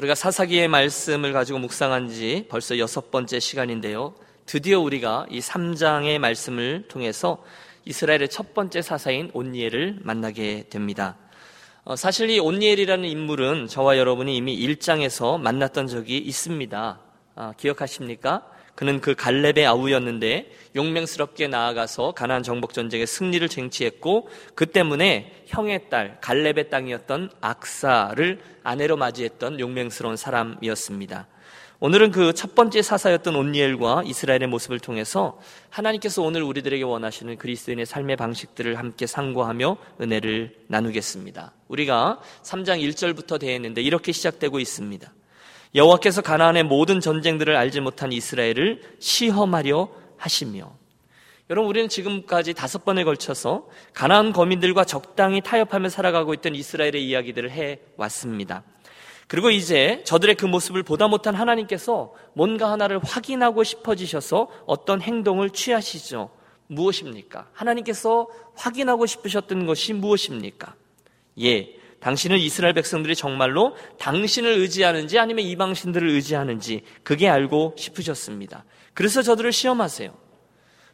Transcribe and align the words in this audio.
우리가 0.00 0.14
사사기의 0.14 0.66
말씀을 0.68 1.34
가지고 1.34 1.58
묵상한 1.58 2.08
지 2.08 2.46
벌써 2.48 2.78
여섯 2.78 3.10
번째 3.10 3.38
시간인데요. 3.38 4.14
드디어 4.46 4.80
우리가 4.80 5.26
이 5.28 5.40
3장의 5.40 6.18
말씀을 6.18 6.88
통해서 6.88 7.44
이스라엘의 7.84 8.30
첫 8.30 8.54
번째 8.54 8.80
사사인 8.80 9.30
온니엘을 9.34 9.98
만나게 10.00 10.68
됩니다. 10.70 11.18
어, 11.84 11.96
사실 11.96 12.30
이 12.30 12.38
온니엘이라는 12.38 13.06
인물은 13.06 13.66
저와 13.66 13.98
여러분이 13.98 14.34
이미 14.34 14.56
1장에서 14.58 15.38
만났던 15.38 15.86
적이 15.86 16.16
있습니다. 16.16 17.00
아, 17.34 17.52
기억하십니까? 17.58 18.49
그는 18.80 19.02
그 19.02 19.14
갈렙의 19.14 19.66
아우였는데 19.66 20.50
용맹스럽게 20.74 21.48
나아가서 21.48 22.12
가나안 22.12 22.42
정복 22.42 22.72
전쟁에 22.72 23.04
승리를 23.04 23.46
쟁취했고 23.46 24.30
그 24.54 24.64
때문에 24.64 25.44
형의 25.44 25.90
딸 25.90 26.16
갈렙의 26.22 26.70
땅이었던 26.70 27.30
악사를 27.42 28.40
아내로 28.62 28.96
맞이했던 28.96 29.60
용맹스러운 29.60 30.16
사람이었습니다. 30.16 31.26
오늘은 31.80 32.10
그 32.10 32.32
첫 32.32 32.54
번째 32.54 32.80
사사였던 32.80 33.36
온니엘과 33.36 34.04
이스라엘의 34.06 34.46
모습을 34.46 34.80
통해서 34.80 35.38
하나님께서 35.68 36.22
오늘 36.22 36.42
우리들에게 36.42 36.82
원하시는 36.82 37.36
그리스도인의 37.36 37.84
삶의 37.84 38.16
방식들을 38.16 38.78
함께 38.78 39.06
상고하며 39.06 39.76
은혜를 40.00 40.56
나누겠습니다. 40.68 41.52
우리가 41.68 42.18
3장 42.44 42.80
1절부터 42.80 43.38
되어 43.38 43.54
있는데 43.56 43.82
이렇게 43.82 44.12
시작되고 44.12 44.58
있습니다. 44.58 45.12
여호와께서 45.74 46.22
가나안의 46.22 46.64
모든 46.64 47.00
전쟁들을 47.00 47.54
알지 47.54 47.80
못한 47.80 48.12
이스라엘을 48.12 48.82
시험하려 48.98 49.88
하시며 50.16 50.72
여러분 51.48 51.68
우리는 51.68 51.88
지금까지 51.88 52.54
다섯 52.54 52.84
번에 52.84 53.04
걸쳐서 53.04 53.68
가나안 53.92 54.32
거민들과 54.32 54.84
적당히 54.84 55.40
타협하며 55.40 55.88
살아가고 55.88 56.34
있던 56.34 56.54
이스라엘의 56.54 57.04
이야기들을 57.06 57.50
해 57.50 57.80
왔습니다. 57.96 58.62
그리고 59.26 59.50
이제 59.50 60.02
저들의 60.04 60.34
그 60.36 60.46
모습을 60.46 60.82
보다 60.82 61.06
못한 61.06 61.34
하나님께서 61.34 62.14
뭔가 62.34 62.70
하나를 62.70 63.00
확인하고 63.02 63.62
싶어지셔서 63.62 64.48
어떤 64.66 65.00
행동을 65.00 65.50
취하시죠. 65.50 66.30
무엇입니까? 66.66 67.48
하나님께서 67.52 68.28
확인하고 68.54 69.06
싶으셨던 69.06 69.66
것이 69.66 69.92
무엇입니까? 69.92 70.74
예, 71.40 71.79
당신은 72.00 72.38
이스라엘 72.38 72.74
백성들이 72.74 73.14
정말로 73.14 73.76
당신을 73.98 74.50
의지하는지 74.58 75.18
아니면 75.18 75.44
이방신들을 75.44 76.08
의지하는지 76.08 76.82
그게 77.02 77.28
알고 77.28 77.74
싶으셨습니다. 77.76 78.64
그래서 78.94 79.22
저들을 79.22 79.52
시험하세요. 79.52 80.14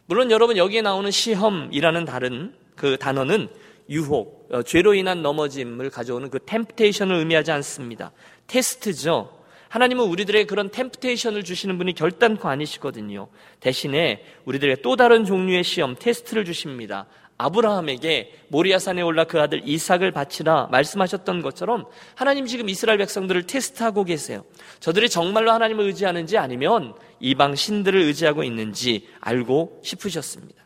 물론 0.07 0.31
여러분 0.31 0.57
여기에 0.57 0.83
나오는 0.83 1.11
시험이라는 1.11 2.05
다른 2.05 2.55
그 2.77 2.97
단어는 2.99 3.49
유혹, 3.89 4.49
어, 4.53 4.63
죄로 4.63 4.95
인한 4.95 5.23
넘어짐을 5.23 5.91
가져오는 5.91 6.29
그 6.31 6.39
템프테이션을 6.45 7.17
의미하지 7.17 7.53
않습니다. 7.53 8.13
테스트죠. 8.47 9.33
하나님은 9.69 10.05
우리들의 10.05 10.47
그런 10.47 10.71
템프테이션을 10.71 11.43
주시는 11.43 11.79
분이 11.79 11.95
결단코 11.95 12.49
아니시거든요. 12.49 13.29
대신에 13.61 14.25
우리들에게 14.45 14.83
또 14.83 14.97
다른 14.97 15.25
종류의 15.25 15.65
시험, 15.65 15.97
테스트를 15.99 16.45
주십니다. 16.45 17.07
아브라함에게 17.39 18.33
모리아산에 18.49 19.03
올라 19.03 19.25
그 19.25 19.41
아들 19.41 19.63
이삭을 19.65 20.11
바치라 20.11 20.69
말씀하셨던 20.71 21.43
것처럼 21.43 21.87
하나님 22.15 22.47
지금 22.47 22.69
이스라엘 22.69 22.99
백성들을 22.99 23.47
테스트하고 23.47 24.05
계세요. 24.05 24.45
저들이 24.81 25.09
정말로 25.09 25.53
하나님을 25.53 25.85
의지하는지 25.85 26.39
아니면 26.39 26.95
이방 27.21 27.55
신들을 27.55 28.01
의지하고 28.01 28.43
있는지 28.43 29.09
알고 29.21 29.81
싶으셨습니다. 29.83 30.65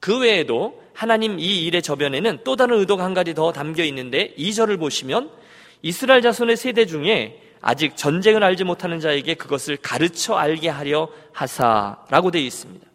그 0.00 0.18
외에도 0.20 0.82
하나님 0.94 1.38
이 1.38 1.64
일의 1.66 1.82
저변에는 1.82 2.40
또 2.44 2.56
다른 2.56 2.78
의도가 2.78 3.04
한 3.04 3.14
가지 3.14 3.34
더 3.34 3.52
담겨 3.52 3.84
있는데 3.84 4.32
이 4.36 4.54
절을 4.54 4.78
보시면 4.78 5.30
이스라엘 5.82 6.22
자손의 6.22 6.56
세대 6.56 6.86
중에 6.86 7.42
아직 7.60 7.96
전쟁을 7.96 8.42
알지 8.42 8.64
못하는 8.64 9.00
자에게 9.00 9.34
그것을 9.34 9.76
가르쳐 9.76 10.34
알게 10.34 10.68
하려 10.68 11.08
하사라고 11.32 12.30
되어 12.30 12.42
있습니다. 12.42 12.87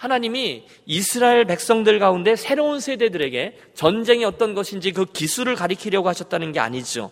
하나님이 0.00 0.64
이스라엘 0.86 1.44
백성들 1.44 1.98
가운데 1.98 2.34
새로운 2.34 2.80
세대들에게 2.80 3.58
전쟁이 3.74 4.24
어떤 4.24 4.54
것인지 4.54 4.92
그 4.92 5.04
기술을 5.04 5.56
가리키려고 5.56 6.08
하셨다는 6.08 6.52
게 6.52 6.58
아니죠. 6.58 7.10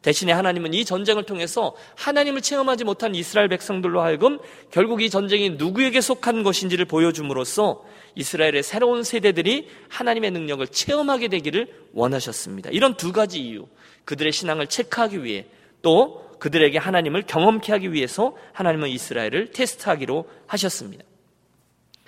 대신에 0.00 0.32
하나님은 0.32 0.72
이 0.72 0.86
전쟁을 0.86 1.24
통해서 1.24 1.76
하나님을 1.94 2.40
체험하지 2.40 2.84
못한 2.84 3.14
이스라엘 3.14 3.48
백성들로 3.48 4.00
하여금 4.00 4.38
결국 4.70 5.02
이 5.02 5.10
전쟁이 5.10 5.50
누구에게 5.50 6.00
속한 6.00 6.42
것인지를 6.42 6.86
보여줌으로써 6.86 7.84
이스라엘의 8.14 8.62
새로운 8.62 9.02
세대들이 9.04 9.68
하나님의 9.90 10.30
능력을 10.30 10.66
체험하게 10.68 11.28
되기를 11.28 11.68
원하셨습니다. 11.92 12.70
이런 12.70 12.96
두 12.96 13.12
가지 13.12 13.42
이유. 13.42 13.66
그들의 14.06 14.32
신앙을 14.32 14.68
체크하기 14.68 15.22
위해 15.22 15.44
또 15.82 16.30
그들에게 16.38 16.78
하나님을 16.78 17.24
경험케 17.26 17.72
하기 17.72 17.92
위해서 17.92 18.34
하나님은 18.54 18.88
이스라엘을 18.88 19.52
테스트하기로 19.52 20.30
하셨습니다. 20.46 21.04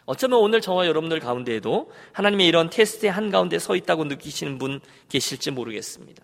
어쩌면 0.06 0.40
오늘 0.40 0.60
저와 0.60 0.86
여러분들 0.86 1.20
가운데에도 1.20 1.90
하나님의 2.12 2.46
이런 2.46 2.68
테스트의 2.70 3.10
한가운데 3.10 3.58
서 3.58 3.74
있다고 3.74 4.04
느끼시는 4.04 4.58
분 4.58 4.80
계실지 5.08 5.50
모르겠습니다. 5.50 6.22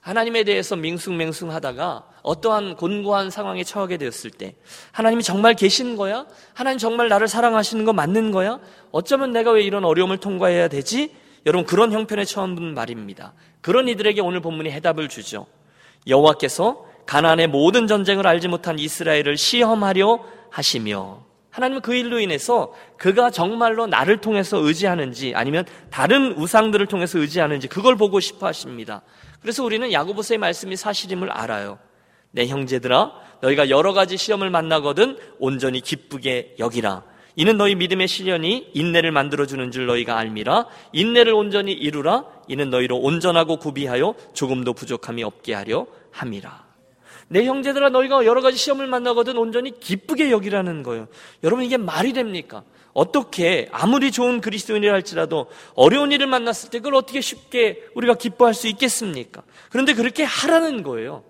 하나님에 0.00 0.42
대해서 0.42 0.74
밍숭맹숭 0.74 1.52
하다가 1.52 2.04
어떠한 2.22 2.74
곤고한 2.74 3.30
상황에 3.30 3.62
처하게 3.62 3.98
되었을 3.98 4.32
때 4.32 4.56
하나님이 4.90 5.22
정말 5.22 5.54
계신 5.54 5.96
거야? 5.96 6.26
하나님 6.54 6.78
정말 6.78 7.08
나를 7.08 7.28
사랑하시는 7.28 7.84
거 7.84 7.92
맞는 7.92 8.32
거야? 8.32 8.58
어쩌면 8.90 9.30
내가 9.30 9.52
왜 9.52 9.62
이런 9.62 9.84
어려움을 9.84 10.18
통과해야 10.18 10.66
되지? 10.66 11.14
여러분 11.46 11.64
그런 11.64 11.92
형편에 11.92 12.24
처한 12.24 12.56
분 12.56 12.74
말입니다. 12.74 13.32
그런 13.60 13.86
이들에게 13.86 14.20
오늘 14.20 14.40
본문이 14.40 14.72
해답을 14.72 15.08
주죠. 15.08 15.46
여호와께서 16.08 16.84
가나안의 17.06 17.46
모든 17.46 17.86
전쟁을 17.86 18.26
알지 18.26 18.48
못한 18.48 18.80
이스라엘을 18.80 19.36
시험하려 19.36 20.24
하시며 20.50 21.31
하나님은 21.52 21.82
그 21.82 21.94
일로 21.94 22.18
인해서 22.18 22.72
그가 22.96 23.30
정말로 23.30 23.86
나를 23.86 24.16
통해서 24.16 24.56
의지하는지 24.56 25.34
아니면 25.36 25.64
다른 25.90 26.32
우상들을 26.32 26.86
통해서 26.86 27.18
의지하는지 27.18 27.68
그걸 27.68 27.96
보고 27.96 28.20
싶어 28.20 28.46
하십니다. 28.46 29.02
그래서 29.40 29.62
우리는 29.62 29.92
야고보서의 29.92 30.38
말씀이 30.38 30.76
사실임을 30.76 31.30
알아요. 31.30 31.78
내 32.30 32.46
형제들아 32.46 33.12
너희가 33.42 33.68
여러 33.68 33.92
가지 33.92 34.16
시험을 34.16 34.48
만나거든 34.48 35.18
온전히 35.38 35.82
기쁘게 35.82 36.56
여기라. 36.58 37.02
이는 37.36 37.56
너희 37.56 37.74
믿음의 37.74 38.08
시련이 38.08 38.70
인내를 38.72 39.12
만들어 39.12 39.46
주는 39.46 39.70
줄 39.70 39.86
너희가 39.86 40.18
알미라. 40.18 40.66
인내를 40.92 41.34
온전히 41.34 41.72
이루라. 41.72 42.24
이는 42.48 42.70
너희로 42.70 42.96
온전하고 42.96 43.56
구비하여 43.58 44.14
조금도 44.32 44.72
부족함이 44.72 45.22
없게 45.22 45.54
하려 45.54 45.86
함이라. 46.10 46.61
내 47.32 47.46
형제들아 47.46 47.88
너희가 47.88 48.26
여러 48.26 48.42
가지 48.42 48.58
시험을 48.58 48.86
만나거든 48.86 49.38
온전히 49.38 49.80
기쁘게 49.80 50.30
여기라는 50.30 50.82
거예요. 50.82 51.08
여러분 51.42 51.64
이게 51.64 51.78
말이 51.78 52.12
됩니까? 52.12 52.62
어떻게 52.92 53.70
아무리 53.72 54.12
좋은 54.12 54.42
그리스도인이라 54.42 54.92
할지라도 54.92 55.46
어려운 55.74 56.12
일을 56.12 56.26
만났을 56.26 56.68
때 56.68 56.78
그걸 56.80 56.94
어떻게 56.94 57.22
쉽게 57.22 57.84
우리가 57.94 58.16
기뻐할 58.16 58.52
수 58.52 58.68
있겠습니까? 58.68 59.42
그런데 59.70 59.94
그렇게 59.94 60.24
하라는 60.24 60.82
거예요. 60.82 61.24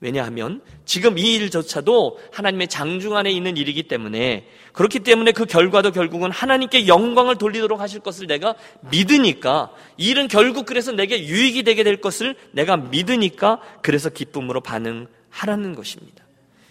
왜냐하면 0.00 0.60
지금 0.84 1.18
이 1.18 1.34
일조차도 1.36 2.18
하나님의 2.32 2.66
장중 2.66 3.16
안에 3.16 3.30
있는 3.30 3.56
일이기 3.56 3.84
때문에 3.84 4.48
그렇기 4.72 5.00
때문에 5.00 5.30
그 5.30 5.44
결과도 5.44 5.92
결국은 5.92 6.32
하나님께 6.32 6.88
영광을 6.88 7.36
돌리도록 7.36 7.80
하실 7.80 8.00
것을 8.00 8.26
내가 8.26 8.56
믿으니까 8.90 9.70
이 9.98 10.08
일은 10.10 10.26
결국 10.26 10.66
그래서 10.66 10.90
내게 10.90 11.24
유익이 11.24 11.62
되게 11.62 11.84
될 11.84 12.00
것을 12.00 12.34
내가 12.50 12.76
믿으니까 12.76 13.60
그래서 13.82 14.10
기쁨으로 14.10 14.60
반응 14.60 15.06
하라는 15.30 15.74
것입니다. 15.74 16.24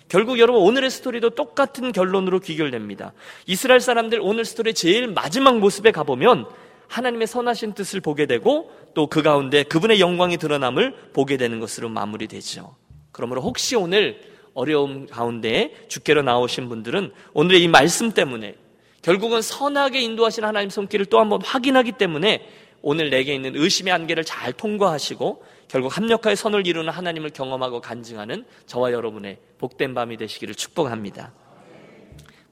결국 0.10 0.40
여러분 0.40 0.62
오늘의 0.62 0.90
스토리도 0.90 1.32
똑같은 1.32 1.92
결론으로 1.92 2.40
귀결됩니다. 2.40 3.14
이스라엘 3.46 3.80
사람들 3.82 4.20
오늘 4.22 4.46
스토리의 4.46 4.74
제일 4.74 5.08
마지막 5.08 5.60
모습에 5.60 5.92
가보면 5.92 6.46
하나님의 6.88 7.28
선하신 7.28 7.74
뜻을 7.74 8.00
보게 8.00 8.26
되고 8.26 8.72
또 8.94 9.08
그 9.08 9.22
가운데 9.22 9.64
그분의 9.64 10.00
영광이 10.00 10.38
드러남을 10.38 11.12
보게 11.14 11.38
되는 11.38 11.60
것으로 11.60 11.90
마무리되죠. 11.90 12.76
그러므로 13.12 13.42
혹시 13.42 13.76
오늘 13.76 14.20
어려움 14.54 15.06
가운데 15.06 15.76
주께로 15.88 16.24
나오신 16.24 16.70
분들은 16.70 17.12
오늘의 17.34 17.62
이 17.62 17.68
말씀 17.68 18.12
때문에 18.12 18.56
결국은 19.02 19.42
선하게 19.42 20.02
인도하신 20.02 20.44
하나님 20.44 20.70
손길을 20.70 21.06
또 21.06 21.20
한번 21.20 21.42
확인하기 21.44 21.94
때문에 21.94 22.48
오늘 22.82 23.10
내게 23.10 23.34
있는 23.36 23.56
의심의 23.56 23.92
한계를 23.92 24.24
잘 24.24 24.54
통과하시고 24.54 25.44
결국 25.68 25.96
합력하여 25.96 26.36
선을 26.36 26.66
이루는 26.68 26.92
하나님을 26.92 27.32
경험하고 27.32 27.82
간증하는 27.82 28.46
저와 28.66 28.92
여러분의 28.92 29.40
복된 29.58 29.94
밤이 29.94 30.18
되시기를 30.18 30.56
축복합니다. 30.56 31.34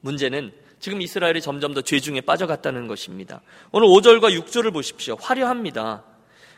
문제는 0.02 0.52
지금 0.80 1.02
이스라엘이 1.02 1.42
점점 1.42 1.74
더 1.74 1.82
죄 1.82 2.00
중에 2.00 2.22
빠져갔다는 2.22 2.88
것입니다. 2.88 3.42
오늘 3.72 3.88
5절과 3.88 4.38
6절을 4.40 4.74
보십시오. 4.74 5.16
화려합니다. 5.20 6.04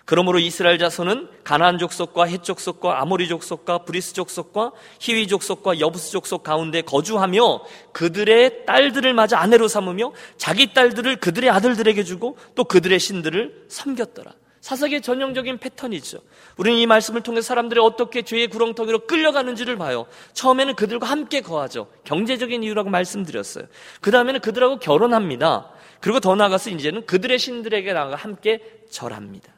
그러므로 0.07 0.39
이스라엘 0.39 0.77
자손은 0.77 1.27
가나안 1.43 1.77
족속과 1.79 2.27
헷 2.27 2.41
족속과 2.41 3.01
아모리 3.01 3.27
족속과 3.27 3.79
브리스 3.79 4.13
족속과 4.13 4.71
히위 5.01 5.27
족속과 5.27 5.81
여부스 5.81 6.11
족속 6.11 6.43
가운데 6.43 6.81
거주하며 6.81 7.65
그들의 7.91 8.65
딸들을 8.65 9.13
맞아 9.13 9.37
아내로 9.37 9.67
삼으며 9.67 10.13
자기 10.37 10.73
딸들을 10.73 11.17
그들의 11.17 11.49
아들들에게 11.49 12.05
주고 12.05 12.37
또 12.55 12.63
그들의 12.63 12.97
신들을 12.97 13.65
섬겼더라. 13.67 14.31
사사기의 14.61 15.01
전형적인 15.01 15.57
패턴이죠. 15.57 16.19
우리는 16.55 16.79
이 16.79 16.85
말씀을 16.85 17.19
통해 17.19 17.41
사람들이 17.41 17.81
어떻게 17.81 18.21
죄의 18.21 18.47
구렁텅이로 18.47 19.07
끌려가는지를 19.07 19.75
봐요. 19.75 20.05
처음에는 20.31 20.75
그들과 20.75 21.05
함께 21.05 21.41
거하죠. 21.41 21.89
경제적인 22.05 22.63
이유라고 22.63 22.89
말씀드렸어요. 22.89 23.65
그 23.99 24.11
다음에는 24.11 24.39
그들하고 24.39 24.79
결혼합니다. 24.79 25.69
그리고 25.99 26.21
더 26.21 26.33
나아가서 26.35 26.69
이제는 26.69 27.05
그들의 27.05 27.37
신들에게 27.37 27.91
나가 27.91 28.15
함께 28.15 28.61
절합니다. 28.89 29.56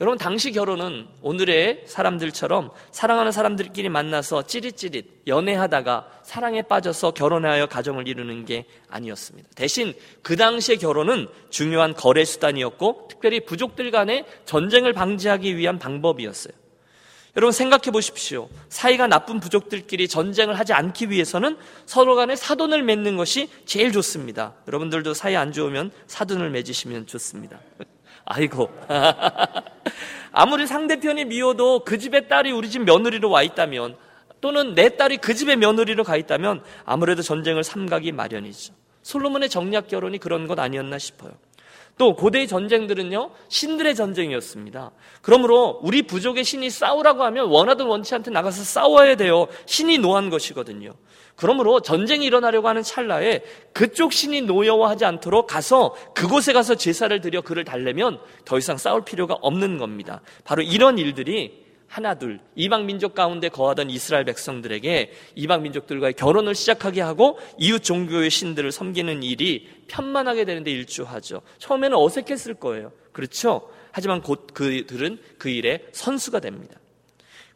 여러분, 0.00 0.16
당시 0.16 0.50
결혼은 0.50 1.06
오늘의 1.20 1.82
사람들처럼 1.86 2.70
사랑하는 2.90 3.32
사람들끼리 3.32 3.90
만나서 3.90 4.46
찌릿찌릿 4.46 5.24
연애하다가 5.26 6.20
사랑에 6.22 6.62
빠져서 6.62 7.10
결혼하여 7.10 7.66
가정을 7.66 8.08
이루는 8.08 8.46
게 8.46 8.64
아니었습니다. 8.88 9.50
대신 9.54 9.92
그 10.22 10.36
당시의 10.36 10.78
결혼은 10.78 11.28
중요한 11.50 11.92
거래 11.92 12.24
수단이었고 12.24 13.08
특별히 13.10 13.40
부족들 13.44 13.90
간의 13.90 14.24
전쟁을 14.46 14.94
방지하기 14.94 15.58
위한 15.58 15.78
방법이었어요. 15.78 16.54
여러분 17.36 17.52
생각해 17.52 17.90
보십시오. 17.92 18.48
사이가 18.70 19.06
나쁜 19.06 19.38
부족들끼리 19.38 20.08
전쟁을 20.08 20.58
하지 20.58 20.72
않기 20.72 21.10
위해서는 21.10 21.58
서로 21.84 22.16
간에 22.16 22.36
사돈을 22.36 22.82
맺는 22.82 23.18
것이 23.18 23.50
제일 23.66 23.92
좋습니다. 23.92 24.54
여러분들도 24.66 25.12
사이 25.12 25.36
안 25.36 25.52
좋으면 25.52 25.92
사돈을 26.06 26.48
맺으시면 26.48 27.06
좋습니다. 27.06 27.60
아이고. 28.24 28.70
아무리 30.32 30.66
상대편이 30.66 31.24
미워도 31.24 31.84
그 31.84 31.98
집의 31.98 32.28
딸이 32.28 32.52
우리 32.52 32.70
집 32.70 32.82
며느리로 32.84 33.30
와 33.30 33.42
있다면 33.42 33.96
또는 34.40 34.74
내 34.74 34.96
딸이 34.96 35.18
그 35.18 35.34
집의 35.34 35.56
며느리로 35.56 36.04
가 36.04 36.16
있다면 36.16 36.62
아무래도 36.84 37.22
전쟁을 37.22 37.64
삼가기 37.64 38.12
마련이죠. 38.12 38.72
솔로몬의 39.02 39.48
정략 39.48 39.88
결혼이 39.88 40.18
그런 40.18 40.46
것 40.46 40.58
아니었나 40.58 40.98
싶어요. 40.98 41.32
또 42.00 42.16
고대의 42.16 42.48
전쟁들은요 42.48 43.30
신들의 43.48 43.94
전쟁이었습니다. 43.94 44.90
그러므로 45.20 45.80
우리 45.82 46.00
부족의 46.00 46.44
신이 46.44 46.70
싸우라고 46.70 47.22
하면 47.24 47.48
원하든 47.48 47.84
원치 47.84 48.14
않든 48.14 48.32
나가서 48.32 48.64
싸워야 48.64 49.16
돼요. 49.16 49.48
신이 49.66 49.98
노한 49.98 50.30
것이거든요. 50.30 50.94
그러므로 51.36 51.80
전쟁이 51.80 52.24
일어나려고 52.24 52.68
하는 52.68 52.82
찰나에 52.82 53.42
그쪽 53.74 54.14
신이 54.14 54.40
노여워하지 54.42 55.04
않도록 55.04 55.46
가서 55.46 55.94
그곳에 56.14 56.54
가서 56.54 56.74
제사를 56.74 57.20
드려 57.20 57.42
그를 57.42 57.64
달래면 57.64 58.18
더 58.46 58.56
이상 58.56 58.78
싸울 58.78 59.04
필요가 59.04 59.34
없는 59.42 59.76
겁니다. 59.76 60.22
바로 60.44 60.62
이런 60.62 60.96
일들이 60.96 61.59
하나 61.90 62.14
둘 62.14 62.38
이방 62.54 62.86
민족 62.86 63.16
가운데 63.16 63.48
거하던 63.48 63.90
이스라엘 63.90 64.24
백성들에게 64.24 65.12
이방 65.34 65.62
민족들과의 65.62 66.14
결혼을 66.14 66.54
시작하게 66.54 67.00
하고 67.00 67.36
이웃 67.58 67.82
종교의 67.82 68.30
신들을 68.30 68.70
섬기는 68.70 69.24
일이 69.24 69.68
편만하게 69.88 70.44
되는데 70.44 70.70
일조하죠. 70.70 71.42
처음에는 71.58 71.96
어색했을 71.96 72.54
거예요. 72.54 72.92
그렇죠? 73.10 73.68
하지만 73.90 74.22
곧 74.22 74.46
그들은 74.54 75.18
그 75.36 75.48
일에 75.48 75.84
선수가 75.90 76.38
됩니다. 76.38 76.78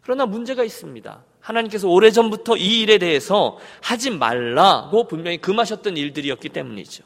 그러나 0.02 0.26
문제가 0.26 0.64
있습니다. 0.64 1.24
하나님께서 1.38 1.88
오래전부터 1.88 2.56
이 2.56 2.80
일에 2.80 2.98
대해서 2.98 3.56
하지 3.82 4.10
말라고 4.10 5.06
분명히 5.06 5.38
금하셨던 5.38 5.96
일들이었기 5.96 6.48
때문이죠. 6.48 7.04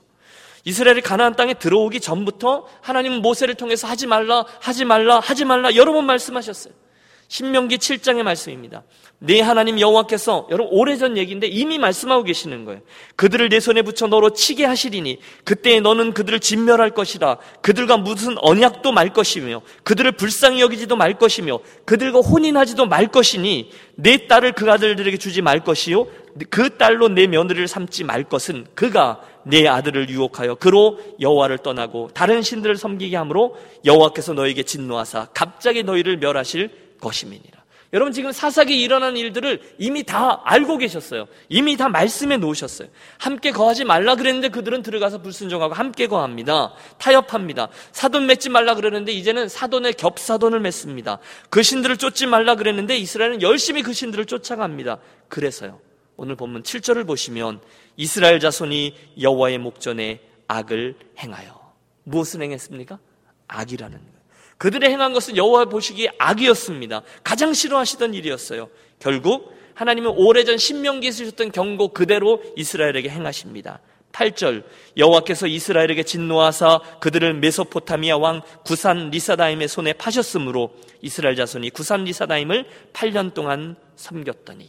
이스라엘이 0.64 1.02
가나안 1.02 1.36
땅에 1.36 1.52
들어오기 1.52 2.00
전부터 2.00 2.66
하나님은 2.80 3.20
모세를 3.20 3.54
통해서 3.54 3.86
하지 3.86 4.06
말라, 4.06 4.46
하지 4.60 4.86
말라, 4.86 5.20
하지 5.20 5.44
말라 5.44 5.74
여러 5.74 5.92
번 5.92 6.06
말씀하셨어요. 6.06 6.87
신명기 7.28 7.76
7장의 7.76 8.22
말씀입니다. 8.22 8.84
네 9.18 9.40
하나님 9.40 9.78
여호와께서 9.78 10.48
여러분 10.50 10.72
오래전 10.72 11.18
얘기인데 11.18 11.46
이미 11.46 11.76
말씀하고 11.76 12.22
계시는 12.22 12.64
거예요. 12.64 12.80
그들을 13.16 13.50
내 13.50 13.60
손에 13.60 13.82
붙여 13.82 14.06
너로 14.06 14.30
치게 14.30 14.64
하시리니 14.64 15.18
그때에 15.44 15.80
너는 15.80 16.14
그들을 16.14 16.40
진멸할 16.40 16.90
것이다. 16.90 17.36
그들과 17.60 17.98
무슨 17.98 18.36
언약도 18.38 18.92
말 18.92 19.12
것이며 19.12 19.60
그들을 19.82 20.12
불쌍히 20.12 20.62
여기지도 20.62 20.96
말 20.96 21.18
것이며 21.18 21.58
그들과 21.84 22.20
혼인하지도 22.20 22.86
말 22.86 23.08
것이니 23.08 23.70
내 23.96 24.26
딸을 24.26 24.52
그 24.52 24.70
아들들에게 24.70 25.18
주지 25.18 25.42
말 25.42 25.64
것이요 25.64 26.06
그 26.48 26.78
딸로 26.78 27.08
내 27.08 27.26
며느리를 27.26 27.68
삼지 27.68 28.04
말 28.04 28.24
것은 28.24 28.66
그가 28.74 29.20
내 29.42 29.66
아들을 29.66 30.08
유혹하여 30.08 30.54
그로 30.54 30.98
여호와를 31.20 31.58
떠나고 31.58 32.10
다른 32.14 32.40
신들을 32.40 32.76
섬기게 32.76 33.16
하므로 33.16 33.56
여호와께서 33.84 34.32
너에게 34.32 34.62
진노하사 34.62 35.28
갑자기 35.34 35.82
너희를 35.82 36.18
멸하실 36.18 36.87
것임이니라. 37.00 37.58
여러분 37.94 38.12
지금 38.12 38.32
사사기 38.32 38.80
일어난 38.80 39.16
일들을 39.16 39.62
이미 39.78 40.02
다 40.02 40.42
알고 40.44 40.76
계셨어요. 40.76 41.26
이미 41.48 41.76
다 41.76 41.88
말씀해 41.88 42.36
놓으셨어요. 42.36 42.88
함께 43.16 43.50
거하지 43.50 43.84
말라 43.84 44.14
그랬는데 44.14 44.48
그들은 44.48 44.82
들어가서 44.82 45.22
불순종하고 45.22 45.72
함께 45.72 46.06
거합니다. 46.06 46.74
타협합니다. 46.98 47.68
사돈 47.92 48.26
맺지 48.26 48.50
말라 48.50 48.74
그러는데 48.74 49.12
이제는 49.12 49.48
사돈의 49.48 49.94
겹사돈을 49.94 50.60
맺습니다. 50.60 51.18
그 51.48 51.62
신들을 51.62 51.96
쫓지 51.96 52.26
말라 52.26 52.56
그랬는데 52.56 52.96
이스라엘은 52.98 53.40
열심히 53.40 53.82
그 53.82 53.94
신들을 53.94 54.26
쫓아갑니다. 54.26 54.98
그래서요. 55.28 55.80
오늘 56.18 56.36
본문 56.36 56.64
7절을 56.64 57.06
보시면 57.06 57.60
이스라엘 57.96 58.38
자손이 58.38 58.94
여호와의 59.20 59.58
목전에 59.58 60.20
악을 60.46 60.96
행하여 61.18 61.72
무엇을 62.04 62.42
행했습니까? 62.42 62.98
악이라는 63.46 63.98
거예요. 63.98 64.17
그들의 64.58 64.90
행한 64.90 65.12
것은 65.12 65.36
여호와 65.36 65.66
보시기에 65.66 66.10
악이었습니다. 66.18 67.02
가장 67.24 67.54
싫어하시던 67.54 68.14
일이었어요. 68.14 68.68
결국 68.98 69.56
하나님은 69.74 70.12
오래전 70.16 70.58
신명기에 70.58 71.12
쓰셨던 71.12 71.52
경고 71.52 71.88
그대로 71.88 72.42
이스라엘에게 72.56 73.08
행하십니다. 73.08 73.80
8절 74.12 74.64
여호와께서 74.96 75.46
이스라엘에게 75.46 76.02
진노하사 76.02 76.80
그들을 77.00 77.34
메소포타미아 77.34 78.16
왕 78.16 78.42
구산 78.64 79.10
리사다임의 79.10 79.68
손에 79.68 79.92
파셨으므로 79.92 80.74
이스라엘 81.02 81.36
자손이 81.36 81.70
구산 81.70 82.04
리사다임을 82.04 82.66
8년 82.92 83.34
동안 83.34 83.76
섬겼더니 83.94 84.66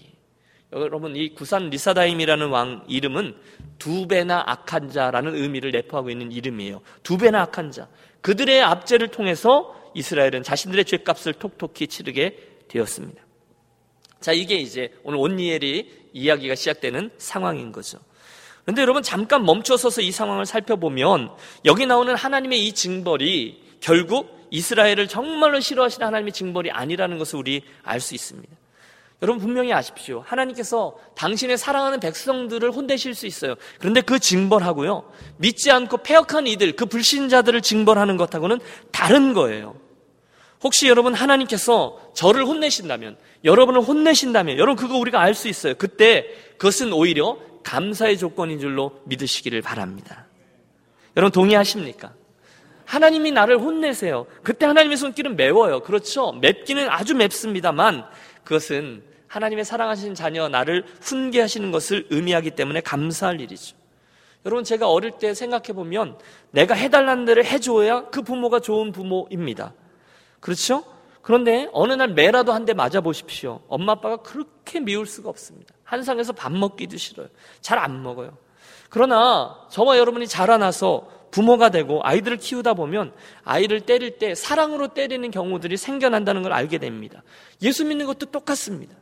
여러분 0.74 1.16
이 1.16 1.34
구산 1.34 1.72
리사다임이라는 1.72 2.50
왕 2.50 2.84
이름은 2.88 3.36
두 3.80 4.08
배나 4.08 4.44
악한 4.46 4.92
자라는 4.92 5.36
의미를 5.36 5.72
내포하고 5.72 6.12
있는 6.12 6.32
이름이에요. 6.32 6.82
두 7.02 7.18
배나 7.18 7.42
악한 7.42 7.72
자. 7.72 7.88
그들의 8.22 8.62
압제를 8.62 9.08
통해서 9.08 9.79
이스라엘은 9.94 10.44
자신들의 10.44 10.86
죄값을 10.86 11.34
톡톡히 11.34 11.88
치르게 11.88 12.38
되었습니다. 12.68 13.22
자, 14.22 14.32
이게 14.34 14.56
이제 14.56 14.94
오늘 15.04 15.20
온니엘이 15.20 16.10
이야기가 16.14 16.56
시작되는 16.56 17.12
상황인 17.18 17.72
거죠. 17.72 18.00
그런데 18.64 18.82
여러분 18.82 19.02
잠깐 19.02 19.44
멈춰서서 19.46 20.02
이 20.02 20.12
상황을 20.12 20.46
살펴보면 20.46 21.32
여기 21.66 21.86
나오는 21.86 22.14
하나님의 22.16 22.68
이 22.68 22.74
징벌이 22.74 23.64
결국 23.80 24.48
이스라엘을 24.52 25.08
정말로 25.08 25.60
싫어하시는 25.60 26.06
하나님의 26.06 26.34
징벌이 26.34 26.72
아니라는 26.72 27.18
것을 27.18 27.40
우리 27.40 27.64
알 27.84 28.00
수 28.00 28.16
있습니다. 28.16 28.59
여러분 29.22 29.42
분명히 29.42 29.74
아십시오. 29.74 30.24
하나님께서 30.26 30.96
당신의 31.16 31.58
사랑하는 31.58 32.00
백성들을 32.00 32.72
혼내실 32.72 33.14
수 33.14 33.28
있어요. 33.28 33.56
그런데 33.78 34.02
그 34.02 34.18
징벌하고요. 34.18 35.12
믿지 35.38 35.72
않고 35.72 35.98
폐역한 35.98 36.48
이들, 36.48 36.76
그 36.76 36.86
불신자들을 36.86 37.62
징벌하는 37.62 38.16
것하고는 38.16 38.60
다른 38.92 39.34
거예요. 39.34 39.76
혹시 40.64 40.88
여러분 40.88 41.14
하나님께서 41.14 42.12
저를 42.14 42.46
혼내신다면, 42.46 43.18
여러분을 43.44 43.82
혼내신다면, 43.82 44.58
여러분 44.58 44.76
그거 44.76 44.98
우리가 44.98 45.20
알 45.22 45.34
수 45.34 45.48
있어요. 45.50 45.74
그때 45.78 46.26
그것은 46.58 46.94
오히려 46.94 47.38
감사의 47.64 48.18
조건인 48.18 48.60
줄로 48.60 49.02
믿으시기를 49.06 49.62
바랍니다. 49.62 50.28
여러분 51.18 51.32
동의하십니까? 51.32 52.14
하나님이 52.86 53.32
나를 53.32 53.60
혼내세요. 53.60 54.26
그때 54.44 54.66
하나님의 54.66 54.98
손길은 54.98 55.36
매워요. 55.36 55.82
그렇죠? 55.82 56.32
맵기는 56.32 56.90
아주 56.90 57.16
맵습니다만 57.16 58.06
그것은 58.44 59.09
하나님의 59.30 59.64
사랑하신 59.64 60.16
자녀 60.16 60.50
나를 60.50 60.84
훈계하시는 61.02 61.72
것을 61.72 62.08
의미하기 62.10 62.52
때문에 62.52 62.82
감사할 62.82 63.40
일이죠. 63.40 63.78
여러분 64.46 64.64
제가 64.64 64.90
어릴 64.90 65.12
때 65.12 65.34
생각해 65.34 65.74
보면 65.74 66.18
내가 66.52 66.74
해달라는 66.74 67.26
대로 67.26 67.44
해줘야 67.44 68.06
그 68.10 68.22
부모가 68.22 68.60
좋은 68.60 68.92
부모입니다. 68.92 69.74
그렇죠? 70.40 70.84
그런데 71.22 71.70
어느 71.74 71.94
날 71.94 72.10
매라도 72.10 72.54
한 72.54 72.66
대 72.66 72.74
맞아 72.74 73.02
보십시오. 73.02 73.62
엄마 73.68 73.94
아빠가 73.94 74.18
그렇게 74.18 74.80
미울 74.80 75.06
수가 75.06 75.30
없습니다. 75.30 75.74
한상에서 75.84 76.34
밥 76.34 76.52
먹기도 76.52 76.98
싫어요. 76.98 77.28
잘 77.62 77.78
안 77.78 78.02
먹어요. 78.02 78.38
그러나 78.90 79.68
저와 79.70 79.98
여러분이 80.00 80.28
자라나서 80.28 81.10
부모가 81.32 81.70
되고 81.70 82.02
아이들을 82.04 82.38
키우다 82.38 82.74
보면 82.74 83.14
아이를 83.44 83.82
때릴 83.82 84.18
때 84.18 84.34
사랑으로 84.34 84.88
때리는 84.90 85.30
경우들이 85.30 85.78
생겨난다는 85.78 86.42
걸 86.42 86.54
알게 86.54 86.80
됩니다. 86.80 87.22
예수 87.62 87.86
믿는 87.86 88.08
것도 88.08 88.28
똑같습니다. 88.28 88.96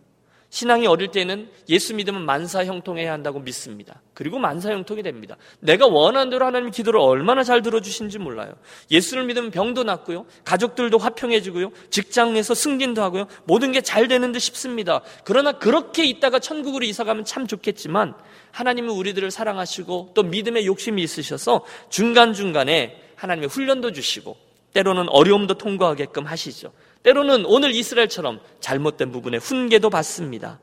신앙이 0.50 0.88
어릴 0.88 1.10
때는 1.10 1.50
예수 1.68 1.94
믿으면 1.94 2.26
만사 2.26 2.64
형통해야 2.64 3.12
한다고 3.12 3.40
믿습니다. 3.40 4.02
그리고 4.14 4.40
만사 4.40 4.72
형통이 4.72 5.04
됩니다. 5.04 5.36
내가 5.60 5.88
원하는 5.88 6.30
대로 6.30 6.46
하나님 6.46 6.72
기도를 6.72 7.00
얼마나 7.00 7.44
잘 7.44 7.62
들어주신지 7.62 8.18
몰라요. 8.18 8.54
예수를 8.90 9.26
믿으면 9.26 9.52
병도 9.52 9.84
낫고요. 9.84 10.26
가족들도 10.46 10.98
화평해지고요. 10.98 11.72
직장에서 11.90 12.54
승진도 12.54 13.02
하고요. 13.02 13.28
모든 13.44 13.72
게 13.72 13.82
잘 13.82 14.08
되는 14.08 14.32
듯 14.32 14.40
싶습니다. 14.40 15.02
그러나 15.24 15.54
그렇게 15.54 16.06
있다가 16.06 16.40
천국으로 16.40 16.86
이사가면 16.86 17.26
참 17.26 17.48
좋겠지만 17.48 18.16
하나님은 18.52 18.90
우리들을 18.90 19.32
사랑하시고 19.32 20.12
또 20.14 20.24
믿음의 20.24 20.66
욕심이 20.66 21.02
있으셔서 21.04 21.66
중간중간에 21.90 23.02
하나님의 23.16 23.50
훈련도 23.50 23.92
주시고 23.92 24.38
때로는 24.74 25.10
어려움도 25.10 25.56
통과하게끔 25.56 26.26
하시죠. 26.26 26.72
때로는 27.08 27.46
오늘 27.46 27.74
이스라엘처럼 27.74 28.42
잘못된 28.60 29.14
부분에 29.14 29.38
훈계도 29.38 29.90
받습니다. 29.90 30.60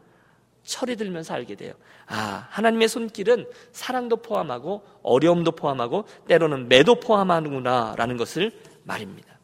철이 0.62 0.96
들면서 0.96 1.32
알게 1.32 1.54
돼요. 1.54 1.72
아, 2.06 2.46
하나님의 2.50 2.88
손길은 2.88 3.46
사랑도 3.72 4.16
포함하고 4.16 4.84
어려움도 5.02 5.52
포함하고 5.52 6.04
때로는 6.28 6.68
매도 6.68 7.00
포함하는구나라는 7.00 8.18
것을 8.18 8.52
말입니다. 8.82 9.38